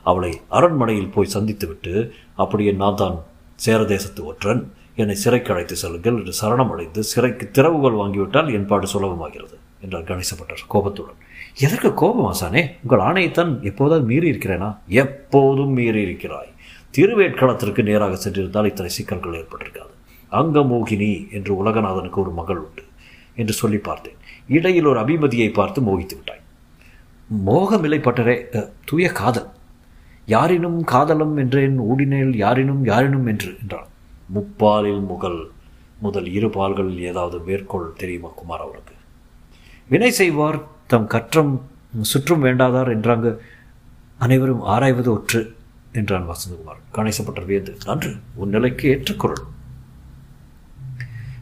அவளை 0.05 0.39
அரண்மனையில் 0.49 1.09
போய் 1.09 1.33
சந்தித்துவிட்டு 1.33 1.93
அப்படியே 2.35 2.71
நான் 2.71 2.95
தான் 2.95 3.17
சேரதேசத்து 3.65 4.23
ஒற்றன் 4.23 4.61
என்னை 4.95 5.15
சிறைக்கு 5.15 5.53
அழைத்து 5.53 5.75
செல்லுங்கள் 5.75 6.17
என்று 6.17 6.33
சரணம் 6.41 6.71
அடைந்து 6.71 7.03
சிறைக்கு 7.03 7.51
திறவுகள் 7.51 7.91
வாங்கிவிட்டால் 7.91 8.53
என் 8.53 8.65
பாடு 8.65 8.87
சுலபமாகிறது 8.93 9.55
என்றார் 9.81 10.03
கணேசப்பட்டர் 10.03 10.63
கோபத்துடன். 10.67 11.17
எதற்கு 11.57 11.93
கோபம் 11.93 12.33
ஆசானே? 12.33 12.61
உங்கள் 12.83 12.99
ஆணையைத்தான் 12.99 13.61
எப்போதாவது 13.61 14.05
மீறி 14.05 14.31
இருக்கிறேனா 14.31 14.69
எப்போதும் 14.87 15.73
மீறி 15.73 16.01
இருக்கிறாய் 16.01 16.51
திருவேட்களத்திற்கு 16.93 17.83
நேராக 17.83 18.15
சென்றிருந்தால் 18.15 18.65
இத்தனை 18.65 18.89
சிக்கல்கள் 18.89 19.33
ஏற்பட்டிருக்காது. 19.33 19.91
அங்கமோகினி 20.31 21.11
என்று 21.31 21.51
உலகநாதனுக்கு 21.63 22.19
ஒரு 22.23 22.31
மகள் 22.31 22.61
உண்டு 22.65 22.83
என்று 23.35 23.53
சொல்லி 23.53 23.77
பார்த்தேன். 23.77 24.17
இடையில் 24.47 24.85
ஒரு 24.85 24.99
அபிமதியை 25.03 25.49
பார்த்து 25.51 25.81
மோகித்து 25.81 26.15
விட்டாய். 26.17 26.43
மோகமில்லை 27.45 27.99
பட்டரே 28.01 28.35
தூய 28.85 29.07
காதல். 29.11 29.49
யாரினும் 30.27 30.79
காதலம் 30.83 31.35
என்றேன் 31.37 31.77
ஊடினேல் 31.89 32.33
யாரினும் 32.35 32.83
யாரினும் 32.85 33.27
என்று 33.27 33.51
என்றான். 33.61 33.89
முப்பாலில் 34.35 35.03
முகல் 35.11 35.39
முதல் 35.99 36.27
இரு 36.37 36.49
பால்களில் 36.49 37.01
ஏதாவது 37.11 37.37
மேற்கோள் 37.45 37.85
தெரியுமா 38.01 38.29
குமார் 38.39 38.63
அவருக்கு? 38.65 38.95
வினை 39.89 40.11
செய்வார் 40.11 40.59
தம் 40.87 41.07
கற்றம் 41.07 41.53
சுற்றும் 42.01 42.43
வேண்டாதார் 42.43 42.91
என்றாங்க 42.95 43.27
அனைவரும் 44.17 44.63
ஆராய்வது 44.73 45.09
ஒற்று 45.15 45.41
என்றான் 45.93 46.27
வசந்தகுமார். 46.31 46.81
கணேசப்பட்டர் 46.95 47.47
வியந்து 47.49 47.73
நன்று 47.85 48.11
உன் 48.35 48.49
நிலைக்கு 48.49 48.85
ஏற்றுக்குறள் 48.93 49.43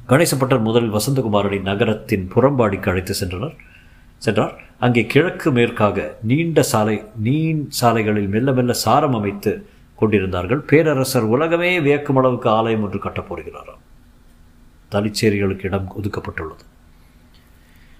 கணேசப்பட்டர் 0.09 0.61
முதலில் 0.61 0.93
வசந்தகுமாரனை 0.93 1.61
நகரத்தின் 1.61 2.29
புறம்பாடிக்கு 2.35 2.89
அழைத்து 2.89 3.13
சென்றனர். 3.19 3.55
சென்றார். 4.17 4.53
அங்கே 4.79 5.05
கிழக்கு 5.05 5.51
மேற்காக 5.51 6.17
நீண்ட 6.23 6.63
சாலை 6.63 7.03
நீண் 7.15 7.69
சாலைகளில் 7.69 8.27
மெல்ல 8.27 8.51
மெல்ல 8.51 8.73
சாரம் 8.73 9.13
அமைத்து 9.13 9.67
கொண்டிருந்தார்கள். 9.95 10.59
பேரரசர் 10.59 11.23
உலகமே 11.23 11.79
வியக்கும் 11.79 12.15
அளவுக்கு 12.15 12.49
ஆலயம் 12.49 12.83
ஒன்று 12.83 12.99
கட்டப்போகிறாராம் 12.99 13.81
தலிச்சேரிகளுக்கு 14.91 15.65
இடம் 15.65 15.91
ஒதுக்கப்பட்டுள்ளது. 15.99 16.65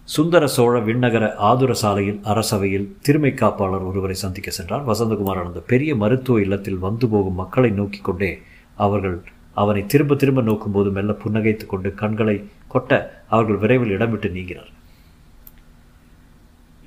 சுந்தர 0.04 0.48
சோழ 0.48 0.80
விண்ணகர 0.80 1.36
ஆதுர 1.36 1.74
சாலையில் 1.74 2.20
அரசவையில் 2.24 2.88
திருமை 3.08 3.34
காப்பாளர் 3.34 3.88
ஒருவரை 3.88 4.16
சந்திக்க 4.16 4.52
சென்றார். 4.52 4.88
வசந்தகுமார் 4.88 5.46
அந்த 5.46 5.60
பெரிய 5.60 5.96
மருத்துவ 5.96 6.42
இல்லத்தில் 6.42 6.78
வந்து 6.78 7.08
போகும் 7.08 7.36
மக்களை 7.36 7.70
நோக்கி 7.70 8.00
கொண்டே 8.00 8.42
அவர்கள் 8.76 9.24
அவனை 9.56 9.86
திரும்ப 9.86 10.16
திரும்ப 10.16 10.42
நோக்கும்போது 10.42 10.92
மெல்ல 10.92 11.18
புன்னகைத்து 11.24 11.66
கொண்டு 11.66 11.94
கண்களை 11.94 12.36
கொட்ட 12.74 12.92
அவர்கள் 13.28 13.58
விரைவில் 13.58 13.90
இடம் 13.90 14.10
விட்டு 14.10 14.30
நீங்கினார். 14.30 14.72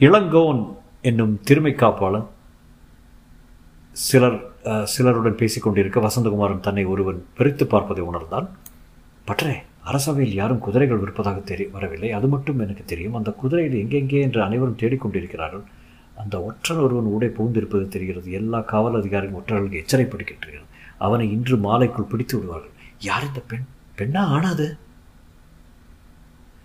இளங்கோன் 0.01 0.61
என்னும் 1.01 1.41
திருமை 1.49 1.73
காப்பாளன் 1.75 2.27
சிலர் 3.97 4.39
அஹ், 4.65 4.85
சிலருடன் 4.85 5.35
பேசிக் 5.35 5.63
கொண்டிருக்க 5.63 6.01
வசந்தகுமாரன் 6.01 6.61
தன்னை 6.61 6.85
ஒருவன் 6.85 7.25
பிரித்து 7.35 7.67
பார்ப்பதை 7.67 8.03
உணர்ந்தான். 8.03 8.49
பற்றே 9.27 9.55
அரசவையில் 9.85 10.35
யாரும் 10.35 10.59
குதிரைகள் 10.59 10.97
விற்பதாக 10.97 11.41
தெரிய 11.41 11.69
வரவில்லை. 11.73 12.13
அது 12.13 12.29
மட்டும் 12.29 12.59
எனக்கு 12.59 12.85
தெரியும். 12.85 13.15
அந்த 13.15 13.31
குதிரையில் 13.33 13.79
எங்கெங்கே 13.79 14.21
என்று 14.21 14.43
அனைவரும் 14.43 14.79
தேடிக்கொண்டிருக்கிறார்கள். 14.81 15.65
அந்த 16.17 16.43
ஒற்றன் 16.43 16.79
ஒருவன் 16.79 17.05
ஊடே 17.07 17.27
புகுந்திருப்பது 17.29 17.89
தெரிகிறது. 17.89 18.33
எல்லா 18.33 18.61
காவல் 18.67 19.03
அதிகாரியும் 19.03 19.39
ஒற்றர்களுக்கு 19.41 19.83
எச்சரிப்படுகின்றது 19.83 20.59
அவனை 20.99 21.31
இன்று 21.31 21.57
மாலைக்குள் 21.57 22.09
பிடித்து 22.09 22.39
விடுவார்கள். 22.39 22.71
யார் 23.01 23.27
இந்த 23.27 23.41
பெண்? 23.41 23.65
பெண்ணா 23.97 24.19
ஆனாது 24.19 24.77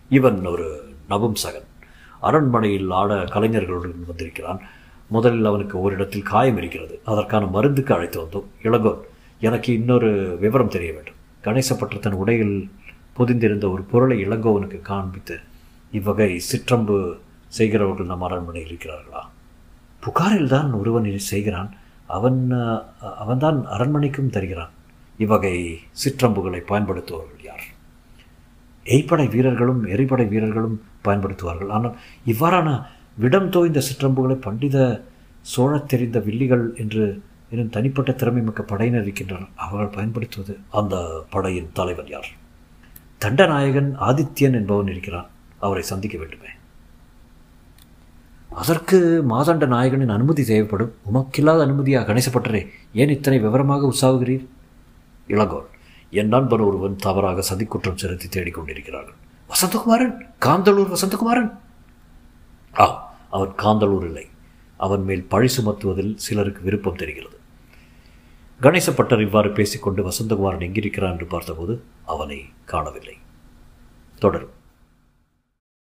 இவன் 0.10 0.46
ஒரு 0.46 0.94
நபும்சகன் 1.10 1.72
அரண்மனையில் 2.20 2.90
ஆட 2.90 3.14
கலைஞர்களுடன் 3.16 4.06
வந்திருக்கிறான். 4.08 4.62
முதலில் 5.08 5.46
அவனுக்கு 5.46 5.80
ஓரிடத்தில் 5.80 6.22
காயம் 6.22 6.58
இருக்கிறது. 6.58 7.02
அதற்கான 7.06 7.46
மருந்துக்கு 7.46 7.94
அழைத்து 7.94 8.24
வந்தோம். 8.24 8.46
இளங்கோன் 8.64 9.00
எனக்கு 9.40 9.74
இன்னொரு 9.74 10.38
விவரம் 10.40 10.68
தெரிய 10.68 10.94
வேண்டும். 10.94 11.14
கணேசப்பட்ட 11.44 12.00
தன் 12.00 12.14
உடையில் 12.14 12.72
பொதிந்திருந்த 13.18 13.72
ஒரு 13.72 13.82
பொருளை 13.82 14.28
இளங்கோவனுக்கு 14.28 14.82
காண்பித்து 14.82 15.40
இவ்வகை 15.92 16.40
சிற்றம்பு 16.40 17.18
செய்கிறவர்கள் 17.48 18.06
நம் 18.06 18.22
அரண்மனையில் 18.22 18.78
இருக்கிறார்களா? 18.78 19.22
புகாரில் 20.00 20.48
தான் 20.48 20.72
ஒருவன் 20.72 21.18
செய்கிறான். 21.18 21.74
அவன் 22.08 22.52
அவன்தான் 23.18 23.66
அரண்மனைக்கும் 23.66 24.30
தருகிறான். 24.30 24.70
இவ்வகை 25.18 25.80
சிற்றம்புகளை 26.04 26.60
பயன்படுத்துபவர்கள் 26.60 27.44
யார்? 27.44 27.64
எய்ப்படை 28.86 29.30
வீரர்களும் 29.30 29.86
எரிபடை 29.86 30.28
வீரர்களும் 30.28 30.82
பயன்படுத்துவார்கள். 31.06 31.70
ஆனால் 31.70 31.96
இவ்வாறான 32.26 32.86
விடம் 33.18 33.50
தோய்ந்த 33.50 33.82
சிற்றம்புகளை 33.82 34.34
பண்டித 34.34 35.04
சோழத் 35.42 35.88
தெரிந்த 35.88 36.20
வில்லிகள் 36.20 36.76
என்று 36.76 37.24
இன்னும் 37.50 37.70
தனிப்பட்ட 37.70 38.12
திறமை 38.12 38.42
மிக்க 38.42 38.64
படையினர் 38.64 39.04
இருக்கின்றனர். 39.04 39.48
அவர்கள் 39.56 39.96
பயன்படுத்துவது 39.96 40.58
அந்த 40.72 41.24
படையின் 41.30 41.70
தலைவர் 41.74 42.10
யார்? 42.10 42.28
தண்டநாயகன் 43.22 43.96
ஆதித்யன் 44.00 44.54
என்பவன் 44.54 44.88
இருக்கிறான். 44.88 45.30
அவரை 45.60 45.84
சந்திக்க 45.84 46.18
வேண்டுமே. 46.18 46.48
அதற்கு 48.56 49.26
மாதாண்ட 49.30 49.66
நாயகனின் 49.68 50.12
அனுமதி 50.12 50.46
தேவைப்படும். 50.46 50.94
உமக்கில்லாத 51.14 51.62
அனுமதியாக 51.62 52.14
கணேசப்பட்டரே 52.14 52.70
ஏன் 52.94 53.10
இத்தனை 53.10 53.40
விவரமாக 53.40 53.88
உற்சாகுகிறீர்? 53.88 54.46
இளங்கோன் 55.28 55.70
என் 56.10 56.28
நண்பன் 56.28 56.60
ஒருவன் 56.60 56.96
தவறாக 56.96 57.44
சதிக்குற்றம் 57.50 57.96
செலுத்தி 57.96 58.28
தேடிக்கொண்டிருக்கிறார்கள். 58.28 59.20
வசந்தகுமாரன் 59.50 60.16
காந்தலூர் 60.42 60.94
வசந்தகுமாரன். 60.94 61.52
ஆ 62.80 63.16
அவன் 63.30 63.54
காந்தலூர் 63.58 64.04
இல்லை. 64.04 64.26
அவன் 64.78 65.04
மேல் 65.04 65.24
பழி 65.24 65.50
சுமத்துவதில் 65.58 66.14
சிலருக்கு 66.16 66.62
விருப்பம் 66.62 66.96
தெரிகிறது. 66.96 67.38
கணேசப்பட்டர் 68.62 69.22
இவ்வாறு 69.22 69.52
பேசிக்கொண்டு 69.52 70.10
வசந்தகுமாரன் 70.10 70.66
எங்கிருக்கிறான் 70.68 71.12
என்று 71.12 71.26
பார்த்தபோது 71.26 71.84
அவனை 72.06 72.46
காணவில்லை. 72.66 73.18
தொடரும். 74.20 74.54